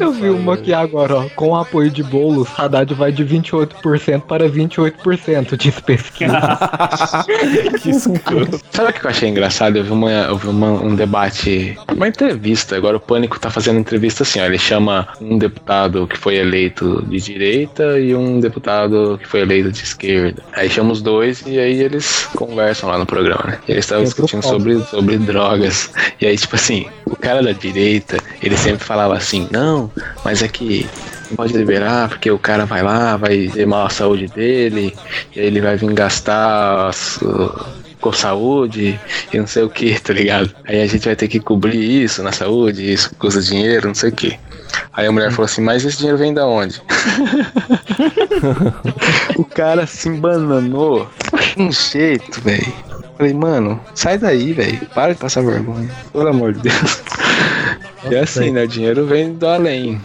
Eu 0.00 0.12
vi 0.12 0.28
uma 0.28 0.54
aqui 0.54 0.72
agora, 0.72 1.16
ó. 1.16 1.28
Com 1.34 1.48
o 1.50 1.56
apoio 1.56 1.90
de 1.90 2.02
bolos, 2.02 2.48
Haddad 2.56 2.92
vai 2.94 3.10
de 3.12 3.24
28% 3.24 4.22
para 4.22 4.48
28%, 4.48 5.56
diz 5.56 5.80
pesquisa. 5.80 6.38
que 7.82 7.90
escroto. 7.90 8.60
Sabe 8.70 8.90
o 8.90 8.92
que 8.92 9.04
eu 9.06 9.10
achei 9.10 9.28
engraçado? 9.28 9.76
Eu 9.76 9.84
vi, 9.84 9.90
uma, 9.92 10.10
eu 10.10 10.36
vi 10.36 10.48
uma- 10.48 10.72
um 10.82 10.94
debate, 10.94 11.76
uma 11.94 12.08
entrevista. 12.08 12.76
Agora 12.76 12.96
o 12.96 13.00
Pânico 13.00 13.38
tá 13.38 13.50
fazendo 13.50 13.78
entrevista 13.78 14.22
assim, 14.22 14.40
ó. 14.40 14.44
Ele 14.44 14.58
chama 14.58 15.08
um 15.20 15.38
deputado 15.38 16.06
que 16.06 16.16
foi 16.18 16.36
eleito 16.36 17.02
de 17.08 17.18
direita 17.20 17.98
e 17.98 18.14
um 18.14 18.40
deputado 18.40 19.18
que 19.20 19.26
foi 19.28 19.40
eleito 19.40 19.70
de 19.72 19.82
esquerda. 19.82 20.42
Aí 20.52 20.68
chama 20.68 20.92
os 20.92 21.00
dois 21.02 21.42
e 21.46 21.58
aí 21.58 21.80
eles 21.82 22.28
conversam 22.36 22.88
lá 22.88 22.98
no 22.98 23.06
programa, 23.06 23.42
né? 23.46 23.58
E 23.68 23.72
eles 23.72 23.84
estavam 23.84 24.04
discutindo 24.04 24.42
sobre, 24.42 24.78
sobre 24.84 25.16
drogas. 25.18 25.90
E 26.20 26.26
aí, 26.26 26.36
tipo 26.36 26.54
assim, 26.56 26.86
o 27.06 27.16
cara 27.16 27.42
da 27.42 27.52
direita, 27.52 28.01
ele 28.42 28.56
sempre 28.56 28.84
falava 28.84 29.14
assim, 29.16 29.48
não, 29.50 29.90
mas 30.24 30.42
é 30.42 30.48
que 30.48 30.86
não 31.30 31.36
pode 31.36 31.56
liberar, 31.56 32.08
porque 32.08 32.30
o 32.30 32.38
cara 32.38 32.66
vai 32.66 32.82
lá, 32.82 33.16
vai 33.16 33.48
ter 33.48 33.66
mal 33.66 33.86
a 33.86 33.90
saúde 33.90 34.26
dele, 34.28 34.94
e 35.34 35.40
aí 35.40 35.46
ele 35.46 35.60
vai 35.60 35.76
vir 35.76 35.92
gastar 35.94 36.88
as- 36.88 37.18
com 38.00 38.12
saúde 38.12 38.98
e 39.32 39.38
não 39.38 39.46
sei 39.46 39.62
o 39.62 39.70
que, 39.70 39.98
tá 40.00 40.12
ligado? 40.12 40.50
Aí 40.66 40.82
a 40.82 40.86
gente 40.86 41.04
vai 41.04 41.14
ter 41.14 41.28
que 41.28 41.38
cobrir 41.38 42.02
isso 42.02 42.20
na 42.22 42.32
saúde, 42.32 42.92
isso 42.92 43.14
custa 43.16 43.40
dinheiro, 43.40 43.86
não 43.88 43.94
sei 43.94 44.10
o 44.10 44.12
que. 44.12 44.36
Aí 44.92 45.06
a 45.06 45.12
mulher 45.12 45.30
falou 45.30 45.44
assim, 45.44 45.62
mas 45.62 45.84
esse 45.84 45.98
dinheiro 45.98 46.18
vem 46.18 46.34
da 46.34 46.44
onde? 46.46 46.82
o 49.36 49.44
cara 49.44 49.86
se 49.86 50.08
embananou 50.08 51.08
de 51.56 51.62
um 51.62 51.70
jeito, 51.70 52.40
velho. 52.40 52.72
Falei, 53.16 53.34
mano, 53.34 53.78
sai 53.94 54.18
daí, 54.18 54.52
velho. 54.52 54.80
Para 54.94 55.12
de 55.12 55.18
passar 55.20 55.42
vergonha. 55.44 55.88
Pelo 56.12 56.28
amor 56.28 56.54
de 56.54 56.60
Deus. 56.60 57.02
E 58.10 58.16
assim, 58.16 58.50
né? 58.50 58.64
O 58.64 58.68
dinheiro 58.68 59.06
vem 59.06 59.32
do 59.34 59.46
além. 59.46 60.00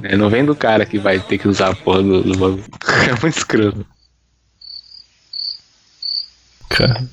né? 0.00 0.16
Não 0.16 0.28
vem 0.30 0.44
do 0.44 0.54
cara 0.54 0.86
que 0.86 0.98
vai 0.98 1.18
ter 1.20 1.38
que 1.38 1.48
usar 1.48 1.70
a 1.70 1.74
porra 1.74 2.02
do, 2.02 2.22
do 2.22 2.38
bagulho. 2.38 2.64
É 3.08 3.20
muito 3.20 3.36
escroto. 3.36 3.84
Cara. 6.68 7.04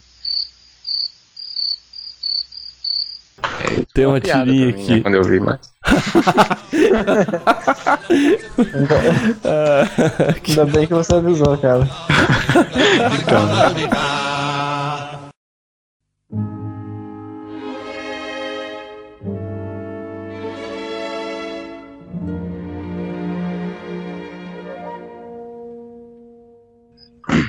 Tem 3.93 4.05
uma 4.05 4.19
piada 4.21 4.45
tirinha 4.45 4.67
mim, 4.67 4.73
né, 4.73 4.83
aqui. 4.83 5.01
quando 5.01 5.15
eu 5.15 5.23
vi, 5.23 5.39
mas. 5.39 5.59
Ainda 10.47 10.65
bem 10.65 10.87
que 10.87 10.93
você 10.93 11.15
avisou, 11.15 11.57
cara. 11.57 11.89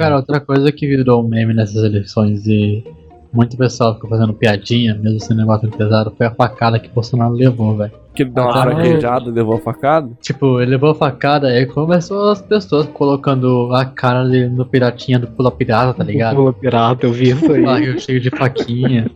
Cara, 0.00 0.16
outra 0.16 0.40
coisa 0.40 0.72
que 0.72 0.86
virou 0.86 1.22
um 1.22 1.28
meme 1.28 1.52
nessas 1.52 1.84
eleições 1.84 2.46
e 2.46 2.82
muito 3.30 3.54
pessoal 3.54 3.94
ficou 3.94 4.08
fazendo 4.08 4.32
piadinha, 4.32 4.94
mesmo 4.94 5.20
sendo 5.20 5.36
um 5.36 5.40
negócio 5.42 5.68
pesado, 5.68 6.10
foi 6.16 6.24
a 6.24 6.30
facada 6.30 6.78
que 6.78 6.88
Bolsonaro 6.88 7.34
levou, 7.34 7.76
velho. 7.76 7.92
Que 8.14 8.22
ele 8.22 8.30
deu 8.30 8.44
uma 8.44 8.62
fraquejada, 8.62 9.30
levou 9.30 9.56
a 9.56 9.60
facada? 9.60 10.10
Tipo, 10.22 10.58
ele 10.58 10.70
levou 10.70 10.92
a 10.92 10.94
facada 10.94 11.54
e 11.54 11.66
começou 11.66 12.30
as 12.30 12.40
pessoas 12.40 12.86
colocando 12.86 13.74
a 13.74 13.84
cara 13.84 14.24
dele 14.24 14.48
no 14.48 14.64
piratinha 14.64 15.18
do 15.18 15.26
Pula 15.26 15.50
Pirata, 15.50 15.92
tá 15.92 16.02
ligado? 16.02 16.36
Pula 16.36 16.52
Pirata, 16.54 17.04
eu 17.04 17.12
vi 17.12 17.30
isso 17.30 17.52
aí. 17.52 17.62
Barril 17.62 18.00
cheio 18.00 18.20
de 18.20 18.30
faquinha. 18.30 19.10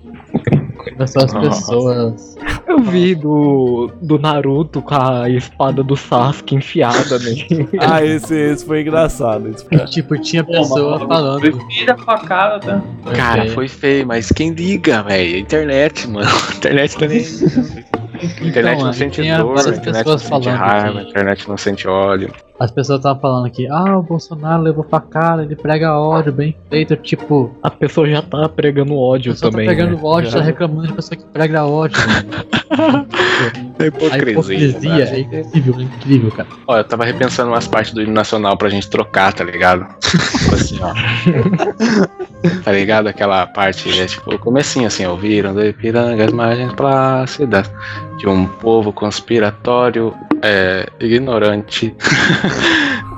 Começou 0.76 1.24
as 1.24 1.32
Nossa. 1.32 1.48
pessoas. 1.48 2.36
Eu 2.84 2.90
vi 2.90 3.14
do, 3.14 3.90
do 4.02 4.18
Naruto 4.18 4.82
com 4.82 4.94
a 4.94 5.28
espada 5.30 5.82
do 5.82 5.96
Sasuke 5.96 6.54
enfiada 6.54 7.18
nele. 7.18 7.68
Ah, 7.80 8.04
esse, 8.04 8.34
esse 8.34 8.64
foi 8.66 8.82
engraçado. 8.82 9.48
Esse 9.48 9.64
foi... 9.66 9.78
Tipo, 9.86 10.18
tinha 10.18 10.44
pessoa 10.44 10.98
falando. 11.06 11.58
Tira 11.68 11.94
a 11.94 11.98
facada, 11.98 12.58
tá? 12.60 12.82
Cara, 13.14 13.48
foi 13.50 13.68
feio, 13.68 14.06
mas 14.06 14.30
quem 14.30 14.52
liga, 14.52 15.02
velho? 15.02 15.38
Internet, 15.38 16.08
mano. 16.08 16.28
Internet 16.56 16.96
tá 16.98 17.06
nem. 17.06 17.18
internet 17.20 18.76
Então, 18.76 18.86
não 18.86 18.92
sente 18.92 19.22
dor, 19.36 19.58
internet 19.58 20.06
não 20.06 20.18
sente 20.18 20.28
falando 20.28 20.48
raiva, 20.48 21.00
que- 21.00 21.08
internet 21.10 21.48
não 21.48 21.56
sente 21.56 21.88
ódio. 21.88 22.30
As 22.58 22.70
pessoas 22.70 23.00
estavam 23.00 23.20
falando 23.20 23.46
aqui, 23.46 23.66
ah, 23.66 23.98
o 23.98 24.02
Bolsonaro 24.02 24.62
levou 24.62 24.84
facada, 24.84 25.42
ele 25.42 25.56
prega 25.56 25.98
ódio, 25.98 26.32
bem 26.32 26.56
feito, 26.70 26.94
tipo. 26.96 27.50
A 27.60 27.68
pessoa 27.68 28.08
já 28.08 28.22
tá 28.22 28.48
pregando 28.48 28.96
ódio 28.96 29.32
A 29.32 29.34
pessoa 29.34 29.50
também. 29.50 29.66
tá 29.66 29.74
pregando 29.74 29.96
né? 29.96 30.02
ódio, 30.04 30.30
Já. 30.30 30.38
tá 30.38 30.44
reclamando 30.44 30.86
de 30.86 30.92
pessoa 30.92 31.16
que 31.18 31.24
prega 31.24 31.66
ódio, 31.66 31.98
É 33.78 33.84
A 33.84 33.86
hipocrisia. 33.86 34.30
hipocrisia 34.30 34.90
né? 34.90 35.16
é 35.16 35.20
incrível, 35.20 35.74
é 35.78 35.82
incrível, 35.82 36.30
cara. 36.30 36.48
Ó, 36.66 36.76
eu 36.76 36.84
tava 36.84 37.04
repensando 37.04 37.50
umas 37.50 37.66
partes 37.66 37.92
do 37.92 38.02
hino 38.02 38.12
nacional 38.12 38.56
pra 38.56 38.68
gente 38.68 38.88
trocar, 38.88 39.32
tá 39.32 39.44
ligado? 39.44 39.86
Tipo 40.00 40.54
assim, 40.54 40.78
ó. 40.80 40.94
tá 42.64 42.72
ligado? 42.72 43.08
Aquela 43.08 43.46
parte, 43.46 43.98
é 43.98 44.06
tipo, 44.06 44.34
o 44.34 44.38
comecinho 44.38 44.86
assim, 44.86 45.04
ouviram 45.06 45.52
do 45.54 45.64
Ipiranga 45.64 46.24
as 46.24 46.32
margens 46.32 46.72
plácidas 46.74 47.70
de 48.18 48.28
um 48.28 48.46
povo 48.46 48.92
conspiratório, 48.92 50.14
é, 50.42 50.86
ignorante. 51.00 51.94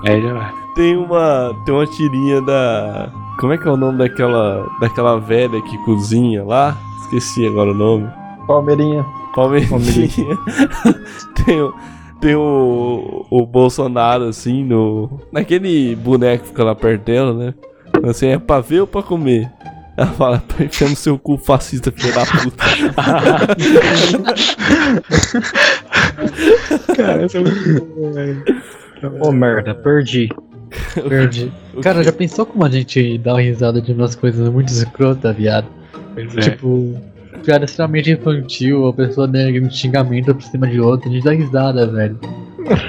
Aí 0.07 0.21
já 0.23 0.33
vai. 0.33 0.53
Tem 0.75 0.97
uma, 0.97 1.55
tem 1.65 1.75
uma 1.75 1.87
tirinha 1.87 2.41
da. 2.43 3.11
Como 3.41 3.53
é 3.53 3.59
que 3.59 3.67
é 3.67 3.71
o 3.71 3.77
nome 3.77 3.99
daquela, 3.99 4.67
daquela 4.81 5.19
velha 5.19 5.61
que 5.63 5.79
cozinha 5.85 6.45
lá? 6.45 6.77
Esqueci 7.03 7.47
agora 7.47 7.71
o 7.71 7.75
nome. 7.75 8.09
Palmeirinha. 8.47 9.05
Palmeirinha. 9.37 10.39
tem 11.45 11.61
o, 11.61 11.75
tem 12.21 12.35
o, 12.35 13.27
o 13.31 13.47
Bolsonaro 13.47 14.25
assim 14.25 14.65
no. 14.65 15.21
Naquele 15.31 15.95
boneco 15.95 16.45
que 16.45 16.49
fica 16.49 16.65
lá 16.65 16.75
perto 16.75 17.05
dela, 17.05 17.35
né? 17.35 17.55
Assim, 18.03 18.29
é 18.29 18.39
pra 18.39 18.61
ver 18.61 18.81
ou 18.81 18.87
pra 18.87 19.03
comer? 19.03 19.53
Ela 19.97 20.09
fala, 20.09 20.39
tô 20.41 20.63
enfiando 20.63 20.97
seu 20.97 21.19
cu 21.19 21.39
fascista, 21.39 21.91
filho 21.91 22.15
da 22.15 22.25
puta. 22.27 22.65
Cara, 26.97 27.25
essa 27.25 27.39
é 27.39 27.41
muito 27.41 27.85
boa, 27.95 28.13
velho. 28.13 28.45
Ô 29.21 29.33
merda, 29.33 29.75
perdi. 29.75 30.29
Perdi. 31.09 31.53
Cara, 31.83 32.03
já 32.03 32.13
pensou 32.13 32.45
como 32.45 32.65
a 32.65 32.69
gente 32.69 33.19
dá 33.19 33.35
uma 33.35 33.41
risada 33.41 33.81
de 33.81 33.93
umas 33.93 34.15
coisas 34.15 34.49
muito 34.49 34.69
escrotas, 34.69 35.35
viado? 35.37 35.69
Pois 36.15 36.37
é. 36.37 36.59
Piada 37.45 37.65
extremamente 37.65 38.11
infantil, 38.11 38.89
a 38.89 38.93
pessoa 38.93 39.27
nega 39.27 39.65
um 39.65 39.71
xingamento 39.71 40.35
por 40.35 40.43
cima 40.43 40.67
de 40.67 40.81
outra, 40.81 41.09
a 41.09 41.13
gente 41.13 41.25
dá 41.25 41.33
risada, 41.33 41.87
velho. 41.87 42.19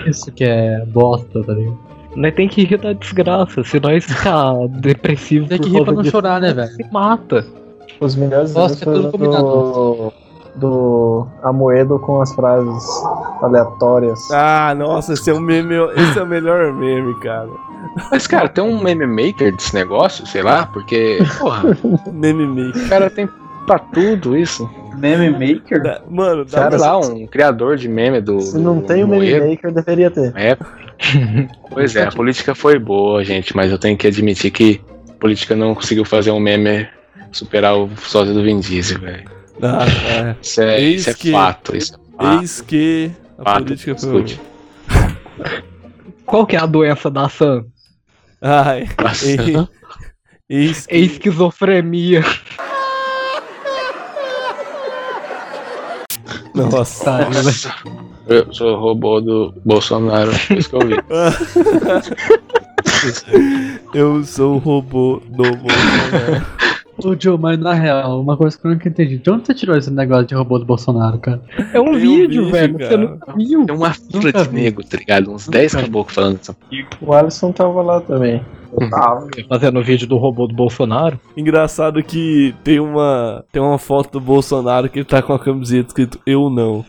Isso 0.07 0.31
que 0.31 0.43
é 0.43 0.83
bosta, 0.87 1.43
tá 1.43 1.53
ligado? 1.53 1.77
Nós 2.15 2.33
tem 2.33 2.47
que 2.47 2.63
rir 2.63 2.77
da 2.77 2.93
desgraça, 2.93 3.63
se 3.63 3.79
nós 3.79 4.03
ficar 4.03 4.53
depressivo 4.79 5.47
Tem 5.47 5.57
por 5.59 5.65
que 5.65 5.69
rir 5.69 5.75
pra 5.77 5.85
causa 5.85 5.95
não 5.97 6.01
disso, 6.01 6.11
chorar, 6.11 6.41
né, 6.41 6.53
velho? 6.53 6.69
se 6.71 6.83
mata. 6.91 7.45
Os 7.99 8.15
melhores 8.15 8.55
exemplos 8.55 8.81
é 8.81 8.85
tudo 9.11 9.17
do, 9.17 10.13
do 10.55 11.27
Amoedo 11.43 11.99
com 11.99 12.19
as 12.21 12.33
frases 12.33 12.83
aleatórias. 13.41 14.19
Ah, 14.31 14.73
nossa, 14.75 15.13
esse 15.13 15.29
é 15.29 15.33
o 15.33 15.39
meme, 15.39 15.75
esse 15.95 16.17
é 16.17 16.23
o 16.23 16.27
melhor 16.27 16.73
meme, 16.73 17.13
cara. 17.19 17.49
Mas, 18.11 18.25
cara, 18.25 18.49
tem 18.49 18.63
um 18.63 18.81
meme 18.81 19.05
maker 19.05 19.55
desse 19.55 19.73
negócio, 19.75 20.25
sei 20.25 20.41
lá, 20.41 20.65
porque, 20.65 21.19
porra, 21.37 21.77
Meme 22.11 22.47
maker. 22.47 22.83
o 22.85 22.89
cara 22.89 23.09
tem 23.11 23.29
pra 23.67 23.77
tudo 23.77 24.35
isso. 24.35 24.67
Meme 24.97 25.29
maker? 25.29 26.01
Mano, 26.09 26.43
dá 26.43 26.67
pra- 26.69 26.77
lá, 26.79 26.97
um 26.97 27.27
criador 27.27 27.77
de 27.77 27.87
meme 27.87 28.19
do. 28.19 28.39
Se 28.41 28.57
não 28.57 28.79
do 28.79 28.87
tem 28.87 29.03
o 29.03 29.07
Meme. 29.07 29.51
Maker, 29.51 29.71
deveria 29.71 30.09
ter. 30.09 30.33
É. 30.35 30.57
Pois 31.69 31.95
é, 31.95 32.05
a 32.05 32.11
política 32.11 32.55
foi 32.55 32.79
boa, 32.79 33.23
gente, 33.23 33.55
mas 33.55 33.71
eu 33.71 33.77
tenho 33.77 33.95
que 33.95 34.07
admitir 34.07 34.49
que 34.49 34.81
a 35.07 35.13
política 35.13 35.55
não 35.55 35.75
conseguiu 35.75 36.03
fazer 36.03 36.31
um 36.31 36.39
meme 36.39 36.87
superar 37.31 37.77
o 37.77 37.87
sósia 37.97 38.33
do 38.33 38.41
Vin 38.41 38.59
Diesel, 38.59 38.99
velho. 38.99 39.29
Ah, 39.61 39.85
é. 40.09 40.35
Isso 40.41 40.59
é, 40.61 40.81
Eis 40.81 41.01
isso 41.01 41.09
é 41.11 41.13
que- 41.13 41.31
fato. 41.31 41.77
Isso 41.77 41.93
é 41.93 42.23
fato. 42.23 42.41
Eis 42.41 42.61
que 42.61 43.11
a 43.37 43.43
Fato, 43.43 43.63
política 43.65 43.95
foi. 43.95 44.25
Qual 46.25 46.47
que 46.47 46.55
é 46.55 46.59
a 46.59 46.65
doença 46.65 47.11
da 47.11 47.29
Sam? 47.29 47.65
Ai, 48.41 48.87
Nossa. 48.99 49.25
ei- 49.27 49.67
eis 50.49 50.87
que. 50.87 50.95
É 50.95 50.97
esquizofrenia. 50.99 52.23
Nossa. 56.65 57.29
Nossa. 57.29 57.73
Eu 58.27 58.53
sou 58.53 58.75
o 58.75 58.79
robô 58.79 59.21
do 59.21 59.53
Bolsonaro, 59.65 60.31
por 60.47 60.57
isso 60.57 60.69
que 60.69 60.75
eu 60.75 60.87
vi. 60.87 60.95
Eu 63.93 64.23
sou 64.23 64.55
o 64.55 64.57
robô 64.57 65.21
do 65.27 65.43
Bolsonaro. 65.43 66.45
Ô, 67.03 67.15
Joe, 67.19 67.37
mas 67.37 67.59
na 67.59 67.73
real, 67.73 68.19
uma 68.21 68.35
coisa 68.35 68.57
que 68.57 68.65
eu 68.65 68.71
nunca 68.71 68.89
entendi. 68.89 69.17
De 69.17 69.29
onde 69.29 69.45
você 69.45 69.53
tirou 69.53 69.77
esse 69.77 69.91
negócio 69.91 70.25
de 70.25 70.33
robô 70.35 70.57
do 70.57 70.65
Bolsonaro, 70.65 71.19
cara? 71.19 71.41
É 71.73 71.79
um 71.79 71.91
um 71.91 71.93
vídeo, 71.93 72.45
vídeo, 72.45 72.51
velho. 72.51 72.77
cara. 72.77 72.89
Você 72.89 72.97
nunca 72.97 73.33
viu? 73.35 73.65
Tem 73.65 73.75
uma 73.75 73.93
fila 73.93 74.23
Nunca 74.23 74.43
de 74.43 74.53
nego, 74.53 74.83
tá 74.83 74.97
ligado? 74.97 75.31
Uns 75.31 75.47
10 75.47 75.75
caboclos 75.75 76.15
falando 76.15 76.39
isso. 76.41 76.55
O 77.01 77.13
Alisson 77.13 77.51
tava 77.51 77.81
lá 77.81 78.01
também. 78.01 78.43
Eu 78.79 78.89
tava. 78.89 79.27
Fazendo 79.47 79.79
o 79.79 79.83
vídeo 79.83 80.07
do 80.07 80.17
robô 80.17 80.47
do 80.47 80.55
Bolsonaro. 80.55 81.19
Engraçado 81.35 82.01
que 82.03 82.53
tem 82.63 82.79
uma, 82.79 83.45
tem 83.51 83.61
uma 83.61 83.77
foto 83.77 84.13
do 84.13 84.21
Bolsonaro 84.21 84.89
que 84.89 84.99
ele 84.99 85.05
tá 85.05 85.21
com 85.21 85.33
a 85.33 85.39
camiseta 85.39 85.89
escrito 85.89 86.19
Eu 86.25 86.49
não. 86.49 86.83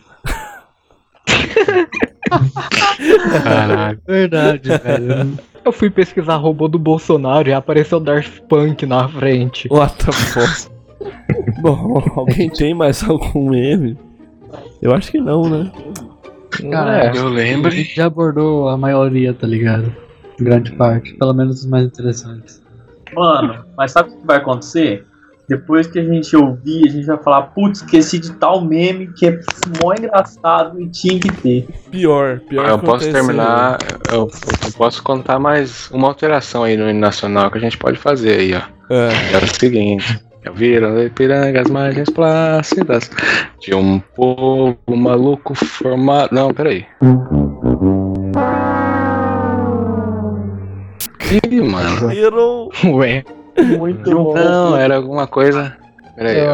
Caralho. 3.43 3.99
Verdade, 4.07 4.69
velho. 4.69 5.39
Eu 5.65 5.71
fui 5.71 5.89
pesquisar 5.89 6.35
robô 6.37 6.67
do 6.67 6.79
Bolsonaro 6.79 7.49
e 7.49 7.53
apareceu 7.53 7.99
Darth 7.99 8.39
Punk 8.47 8.85
na 8.85 9.07
frente. 9.07 9.67
What 9.71 9.95
the 10.05 10.11
fuck? 10.11 10.69
Bom, 11.61 12.01
alguém 12.15 12.49
tem 12.49 12.73
mais 12.73 13.03
algum 13.03 13.49
meme? 13.49 13.97
Eu 14.81 14.93
acho 14.93 15.11
que 15.11 15.19
não, 15.19 15.43
né? 15.49 15.71
Cara, 16.71 17.15
eu 17.15 17.27
A 17.27 17.29
lembro. 17.29 17.71
gente 17.71 17.95
já 17.95 18.05
abordou 18.05 18.69
a 18.69 18.77
maioria, 18.77 19.33
tá 19.33 19.45
ligado? 19.45 19.93
Grande 20.39 20.71
parte. 20.73 21.13
Pelo 21.15 21.33
menos 21.33 21.59
os 21.61 21.65
mais 21.65 21.85
interessantes. 21.85 22.61
Mano, 23.13 23.63
mas 23.77 23.91
sabe 23.91 24.09
o 24.09 24.17
que 24.17 24.25
vai 24.27 24.37
acontecer? 24.37 25.05
Depois 25.49 25.87
que 25.87 25.97
a 25.97 26.03
gente 26.03 26.35
ouvir, 26.35 26.87
a 26.87 26.91
gente 26.91 27.05
vai 27.07 27.17
falar, 27.17 27.41
putz, 27.47 27.79
esqueci 27.81 28.19
de 28.19 28.31
tal 28.33 28.61
meme 28.63 29.11
que 29.13 29.25
é 29.25 29.39
mó 29.81 29.93
engraçado 29.93 30.79
e 30.79 30.87
tinha 30.89 31.19
que 31.19 31.31
ter. 31.31 31.67
Pior, 31.89 32.39
pior 32.41 32.69
Eu 32.69 32.77
que 32.77 32.85
posso 32.85 33.09
aconteceu. 33.09 33.13
terminar, 33.13 33.79
eu, 34.11 34.29
eu 34.63 34.71
posso 34.77 35.01
contar 35.01 35.39
mais 35.39 35.89
uma 35.89 36.07
alteração 36.07 36.63
aí 36.63 36.77
no 36.77 36.87
hino 36.87 36.99
nacional 36.99 37.49
que 37.49 37.57
a 37.57 37.61
gente 37.61 37.79
pode 37.79 37.97
fazer 37.97 38.39
aí, 38.39 38.53
ó. 38.53 38.61
É. 38.93 39.09
É 39.33 39.37
o 39.43 39.47
seguinte. 39.59 40.19
Eu 40.45 40.53
viro 40.53 40.95
de 40.95 41.09
pirangas 41.09 41.67
margens 41.67 42.09
plácidas 42.11 43.09
de 43.59 43.73
um 43.73 43.99
povo 43.99 44.77
maluco 44.87 45.55
formado. 45.55 46.29
Não, 46.31 46.53
peraí. 46.53 46.85
Ih, 51.51 51.61
mano. 51.61 52.11
Hero. 52.11 52.69
Ué. 52.85 53.23
Muito 53.77 54.11
bom. 54.11 54.33
Não, 54.33 54.75
era 54.77 54.95
alguma 54.97 55.27
coisa. 55.27 55.75
Peraí. 56.15 56.37
É. 56.37 56.47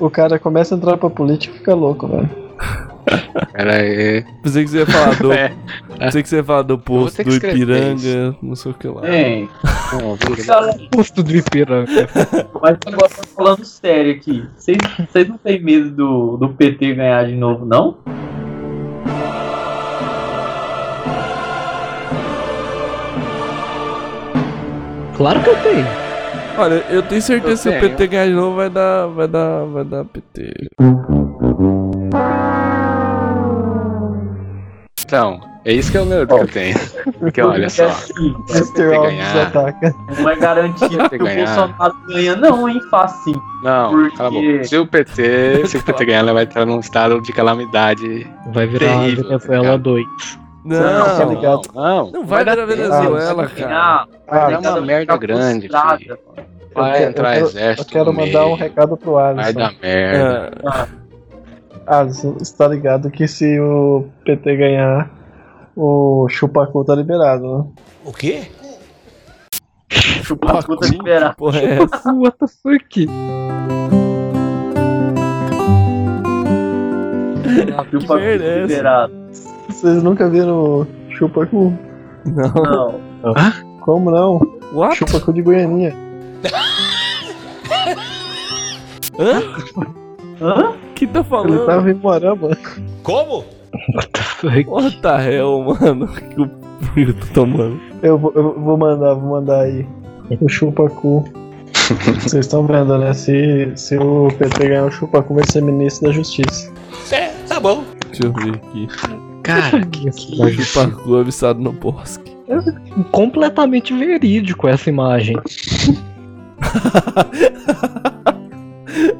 eu- 0.00 0.06
O 0.06 0.10
cara 0.10 0.38
começa 0.38 0.74
a 0.74 0.78
entrar 0.78 0.96
pra 0.96 1.10
política 1.10 1.54
e 1.54 1.58
fica 1.58 1.74
louco, 1.74 2.06
velho. 2.06 2.28
Peraí. 3.52 4.24
Pensei 4.42 4.64
que 4.64 4.70
você 4.70 4.78
ia 4.78 4.86
falar 4.86 5.14
do. 5.20 5.32
É. 5.36 5.52
Pensei 5.98 6.22
que 6.22 6.28
você 6.28 6.36
ia 6.36 6.44
falar 6.44 6.62
do 6.62 6.78
posto 6.78 7.24
do 7.24 7.34
Ipiranga, 7.34 8.36
não 8.42 8.54
sei 8.54 8.70
o 8.72 8.74
que 8.74 8.86
lá. 8.86 9.00
Não. 9.02 10.16
Cara, 10.46 10.74
Posto 10.90 11.22
do 11.22 11.34
Ipiranga. 11.34 11.86
mas 12.60 12.76
agora 12.86 13.08
tô 13.08 13.26
falando 13.34 13.64
sério 13.64 14.12
aqui. 14.12 14.44
Vocês 14.56 14.76
vocês 15.10 15.26
não 15.28 15.38
têm 15.38 15.62
medo 15.62 15.90
do, 15.90 16.36
do 16.36 16.48
PT 16.50 16.94
ganhar 16.94 17.26
de 17.26 17.34
novo, 17.34 17.64
não? 17.64 17.96
Claro 25.16 25.42
que 25.42 25.50
eu 25.50 25.56
tenho. 25.62 25.86
Olha, 26.58 26.84
eu 26.90 27.02
tenho 27.02 27.22
certeza 27.22 27.54
que 27.54 27.56
se 27.58 27.68
o 27.68 27.72
Eu. 27.72 27.80
PT 27.80 28.06
ganhar 28.06 28.26
de 28.26 28.32
novo 28.34 28.56
vai 28.56 28.70
dar. 28.70 29.06
vai 29.08 29.28
dar. 29.28 29.64
vai 29.64 29.84
dar 29.84 30.04
PT. 30.04 30.68
Então, 35.04 35.40
é 35.64 35.72
isso 35.72 35.90
que 35.92 35.98
é 35.98 36.00
o 36.00 36.06
medo 36.06 36.26
que 36.26 36.32
eu 36.34 36.48
tenho. 36.48 36.76
Porque 37.18 37.40
olha 37.40 37.70
só. 37.70 37.88
Se 37.90 38.12
o 38.12 38.44
PT 38.46 38.88
ganhar. 38.90 39.52
não 40.18 40.30
é 40.30 40.36
garantido 40.36 41.08
que 41.10 41.16
o. 41.16 41.18
Bolsonaro 41.18 41.94
ganha, 42.08 42.36
não, 42.36 42.68
hein? 42.68 42.80
Facinho. 42.90 43.40
Não, 43.62 43.90
Porque- 43.90 44.16
cala 44.16 44.28
a 44.28 44.32
boca. 44.32 44.64
Se 44.64 44.76
o 44.78 44.86
PT, 44.86 45.66
se 45.66 45.76
o 45.76 45.82
PT 45.82 46.04
ganhar, 46.04 46.18
ela 46.20 46.32
vai 46.32 46.44
estar 46.44 46.66
num 46.66 46.80
estado 46.80 47.20
de 47.20 47.32
calamidade. 47.32 48.26
Vai 48.52 48.66
virar 48.66 48.86
Terrível, 49.00 49.24
Venezuela 49.28 49.64
cara. 49.64 49.78
2. 49.78 50.06
Tá 50.68 51.24
Não, 51.24 51.30
ligado? 51.34 51.60
Não, 51.74 52.10
não 52.10 52.24
vai 52.26 52.44
dar 52.44 52.54
virar 52.56 52.66
tempo. 52.66 52.82
Venezuela, 52.88 53.46
cara. 53.48 53.76
Ah, 53.76 54.06
Vai 54.28 54.54
Ah, 54.54 54.60
dar 54.60 54.70
uma 54.72 54.80
merda 54.80 55.16
grande, 55.16 55.68
filho. 55.68 56.18
Vai 56.74 57.04
entrar 57.04 57.32
quero, 57.34 57.46
exército 57.46 57.88
Eu 57.88 57.92
quero 57.92 58.12
mandar 58.12 58.40
meio. 58.42 58.52
um 58.52 58.54
recado 58.54 58.96
pro 58.96 59.16
Alisson. 59.18 59.42
Vai 59.44 59.52
dar 59.54 59.72
merda. 59.80 60.50
É, 60.62 60.86
Alisson, 61.86 62.32
você 62.32 62.56
tá 62.56 62.68
ligado 62.68 63.10
que 63.10 63.26
se 63.28 63.58
o 63.60 64.06
PT 64.24 64.56
ganhar, 64.56 65.10
o 65.76 66.26
chupacu 66.28 66.84
tá 66.84 66.94
liberado, 66.94 67.58
né? 67.58 67.64
O 68.04 68.12
quê? 68.12 68.50
Chupar 70.22 70.64
puta 70.64 70.86
liberar. 70.88 71.34
porra 71.36 71.60
é 71.60 71.78
essa? 71.82 72.12
What 72.12 72.36
the 72.38 72.46
fuck? 72.48 73.08
É 78.18 78.34
essa? 78.34 78.66
liberado. 78.66 79.12
Vocês 79.76 80.02
nunca 80.02 80.26
viram 80.30 80.80
o 80.80 80.86
chupacu? 81.10 81.70
Não. 82.24 82.98
Não. 83.22 83.34
Como 83.82 84.10
não? 84.10 84.40
What? 84.72 84.96
Chupacu 84.96 85.34
de 85.34 85.42
Goianinha. 85.42 85.94
Hã? 89.18 89.42
Hã? 90.40 90.72
que 90.94 91.06
tá 91.06 91.18
Ele 91.20 91.28
falando? 91.28 91.66
tava 91.66 91.90
em 91.90 91.94
Moarama. 91.94 92.56
Como? 93.02 93.44
What 94.66 95.00
the 95.02 95.30
hell, 95.30 95.62
mano? 95.62 96.08
Que 96.08 96.40
o 96.40 96.50
eu 96.96 97.14
tô 97.14 97.26
tomando? 97.34 97.78
Eu 98.02 98.16
vou, 98.18 98.32
eu 98.34 98.58
vou 98.58 98.78
mandar, 98.78 99.12
vou 99.14 99.30
mandar 99.30 99.60
aí. 99.60 99.86
O 100.40 100.48
chupacu. 100.48 101.22
Vocês 102.22 102.46
estão 102.46 102.66
vendo, 102.66 102.96
né? 102.96 103.12
Se, 103.12 103.72
se 103.76 103.98
o 103.98 104.28
PT 104.38 104.68
ganhar 104.68 104.86
o 104.86 104.90
chupacu, 104.90 105.34
vai 105.34 105.44
ser 105.46 105.62
ministro 105.62 106.08
da 106.08 106.12
Justiça. 106.14 106.72
É, 107.12 107.28
tá 107.46 107.60
bom. 107.60 107.84
Deixa 108.06 108.24
eu 108.26 108.32
ver 108.32 108.54
aqui. 108.54 108.88
Cara, 109.46 109.84
que 109.86 110.10
que 110.10 110.40
O 110.42 110.48
isso? 110.48 110.64
Chupacu 110.64 111.16
avistado 111.16 111.60
no 111.60 111.72
bosque. 111.72 112.36
Completamente 113.12 113.92
verídico 113.96 114.68
essa 114.68 114.88
imagem. 114.90 115.36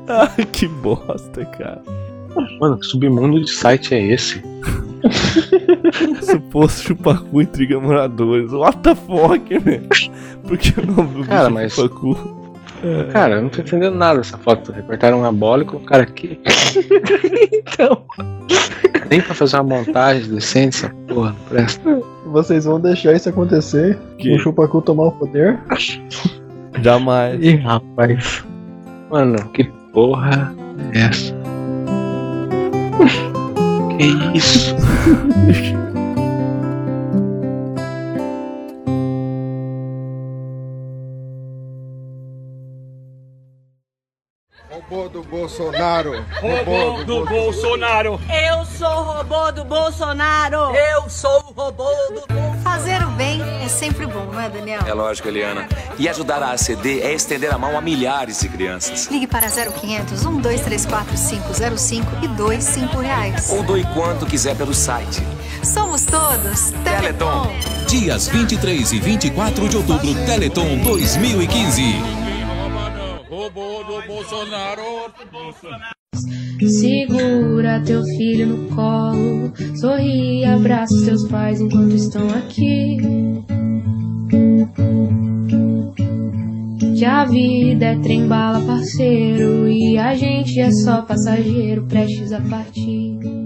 Ai, 0.08 0.44
que 0.52 0.68
bosta, 0.68 1.44
cara. 1.44 1.82
Mano, 2.60 2.78
que 2.78 2.86
submundo 2.86 3.40
de 3.42 3.50
site 3.50 3.94
é 3.94 4.06
esse? 4.12 4.42
Suposto 6.22 6.82
Chupacu 6.82 7.40
intriga 7.42 7.78
moradores. 7.80 8.52
What 8.52 8.78
the 8.78 8.94
fuck, 8.94 9.58
velho? 9.58 9.88
Por 10.46 10.56
que 10.58 10.78
o 10.80 10.86
nome 10.86 11.22
do 11.22 11.24
Cara, 11.28 11.46
é 11.48 11.50
mas- 11.50 11.72
Chupacu? 11.74 12.36
Cara, 13.12 13.36
eu 13.36 13.42
não 13.42 13.48
tô 13.48 13.62
entendendo 13.62 13.96
nada 13.96 14.18
dessa 14.18 14.36
foto. 14.38 14.70
Recortaram 14.70 15.18
uma 15.20 15.32
bola 15.32 15.62
e 15.62 15.66
colocaram 15.66 16.04
aqui. 16.04 16.38
Então, 17.52 18.04
Nem 19.10 19.20
pra 19.20 19.34
fazer 19.34 19.56
uma 19.56 19.76
montagem 19.78 20.28
decente, 20.32 20.76
essa 20.76 20.94
porra, 21.08 21.30
não 21.30 21.48
presta. 21.48 22.00
Vocês 22.26 22.64
vão 22.64 22.80
deixar 22.80 23.14
isso 23.14 23.28
acontecer? 23.28 23.98
Que? 24.18 24.34
O 24.34 24.38
chupacu 24.38 24.82
tomar 24.82 25.06
o 25.06 25.12
poder? 25.12 25.58
Jamais. 26.82 27.40
ih, 27.42 27.56
rapaz. 27.56 28.44
Mano, 29.10 29.36
que 29.50 29.64
porra 29.92 30.54
é 30.92 30.98
essa? 30.98 31.34
que 33.96 34.36
isso? 34.36 34.74
Robô 45.06 45.08
do 45.08 45.22
Bolsonaro. 45.22 46.24
Robô 46.40 47.04
do 47.04 47.24
Bolsonaro. 47.26 48.20
Eu 48.28 48.64
sou 48.64 48.88
o 48.88 49.02
robô 49.02 49.52
do 49.52 49.64
Bolsonaro. 49.64 50.74
Eu 50.74 51.08
sou 51.08 51.44
o 51.48 51.52
robô 51.52 51.90
do 52.10 52.36
Fazer 52.62 53.00
o 53.04 53.10
bem 53.10 53.40
é 53.64 53.68
sempre 53.68 54.06
bom, 54.06 54.24
não 54.32 54.40
é, 54.40 54.48
Daniel? 54.48 54.80
É 54.84 54.92
lógico, 54.92 55.28
Eliana. 55.28 55.68
E 55.96 56.08
ajudar 56.08 56.42
a 56.42 56.52
ACD 56.52 57.00
é 57.00 57.12
estender 57.12 57.54
a 57.54 57.58
mão 57.58 57.78
a 57.78 57.80
milhares 57.80 58.40
de 58.40 58.48
crianças. 58.48 59.06
Ligue 59.06 59.28
para 59.28 59.48
0500 59.48 60.24
1234 60.24 61.14
505 61.16 62.24
e 62.24 62.28
dois 62.28 62.64
cinco 62.64 62.98
reais. 62.98 63.50
Ou 63.50 63.62
doe 63.62 63.84
quanto 63.94 64.26
quiser 64.26 64.56
pelo 64.56 64.74
site. 64.74 65.22
Somos 65.62 66.04
todos 66.04 66.72
Teleton. 66.82 67.52
Dias 67.86 68.26
23 68.26 68.92
e 68.92 68.98
24 68.98 69.68
de 69.68 69.76
outubro, 69.76 70.14
Teleton 70.26 70.78
2015. 70.78 72.15
Do 73.86 74.02
Bolsonaro. 74.08 74.82
Segura 76.60 77.80
teu 77.84 78.02
filho 78.02 78.46
no 78.48 78.74
colo, 78.74 79.52
sorri 79.80 80.40
e 80.40 80.44
abraça 80.44 80.92
os 80.92 81.02
teus 81.02 81.28
pais 81.28 81.60
enquanto 81.60 81.94
estão 81.94 82.28
aqui. 82.30 82.96
Que 86.98 87.04
a 87.04 87.24
vida 87.26 87.84
é 87.84 87.98
trem 88.00 88.26
bala, 88.26 88.60
parceiro, 88.66 89.68
e 89.68 89.96
a 89.96 90.16
gente 90.16 90.58
é 90.58 90.72
só 90.72 91.02
passageiro 91.02 91.86
prestes 91.86 92.32
a 92.32 92.40
partir. 92.40 93.45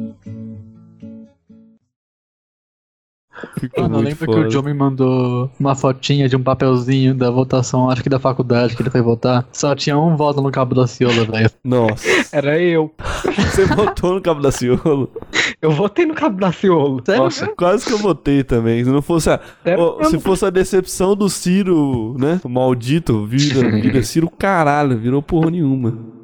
Ficou 3.58 3.84
Mano, 3.84 3.96
eu 3.96 4.00
lembro 4.02 4.18
que 4.18 4.24
foda. 4.24 4.40
o 4.40 4.48
John 4.48 4.62
me 4.62 4.74
mandou 4.74 5.50
uma 5.58 5.74
fotinha 5.74 6.28
de 6.28 6.36
um 6.36 6.42
papelzinho 6.42 7.14
da 7.14 7.30
votação, 7.30 7.90
acho 7.90 8.02
que 8.02 8.08
da 8.08 8.18
faculdade 8.18 8.76
que 8.76 8.82
ele 8.82 8.90
foi 8.90 9.02
votar. 9.02 9.46
Só 9.52 9.74
tinha 9.74 9.98
um 9.98 10.16
voto 10.16 10.40
no 10.40 10.50
cabo 10.50 10.74
da 10.74 10.86
Ciola, 10.86 11.24
velho. 11.24 11.50
Nossa. 11.64 12.06
Era 12.32 12.60
eu. 12.60 12.92
Você 13.24 13.66
votou 13.66 14.14
no 14.14 14.20
Cabo 14.20 14.40
da 14.40 14.50
Ciolo? 14.50 15.10
Eu 15.60 15.70
votei 15.72 16.06
no 16.06 16.14
Cabo 16.14 16.38
da 16.40 16.52
Ciolo. 16.52 17.02
Nossa, 17.06 17.48
quase 17.48 17.84
que 17.84 17.92
eu 17.92 17.98
votei 17.98 18.42
também. 18.42 18.82
Se 18.84 18.90
não 18.90 19.02
fosse 19.02 19.28
a, 19.30 19.40
Ô, 19.78 20.04
se 20.04 20.18
fosse 20.18 20.44
a 20.44 20.50
decepção 20.50 21.14
do 21.14 21.28
Ciro, 21.28 22.16
né? 22.18 22.40
O 22.42 22.48
maldito, 22.48 23.26
vira, 23.26 23.68
vira 23.80 24.02
Ciro 24.02 24.30
caralho, 24.30 24.96
virou 24.98 25.20
porra 25.22 25.50
nenhuma. 25.50 26.19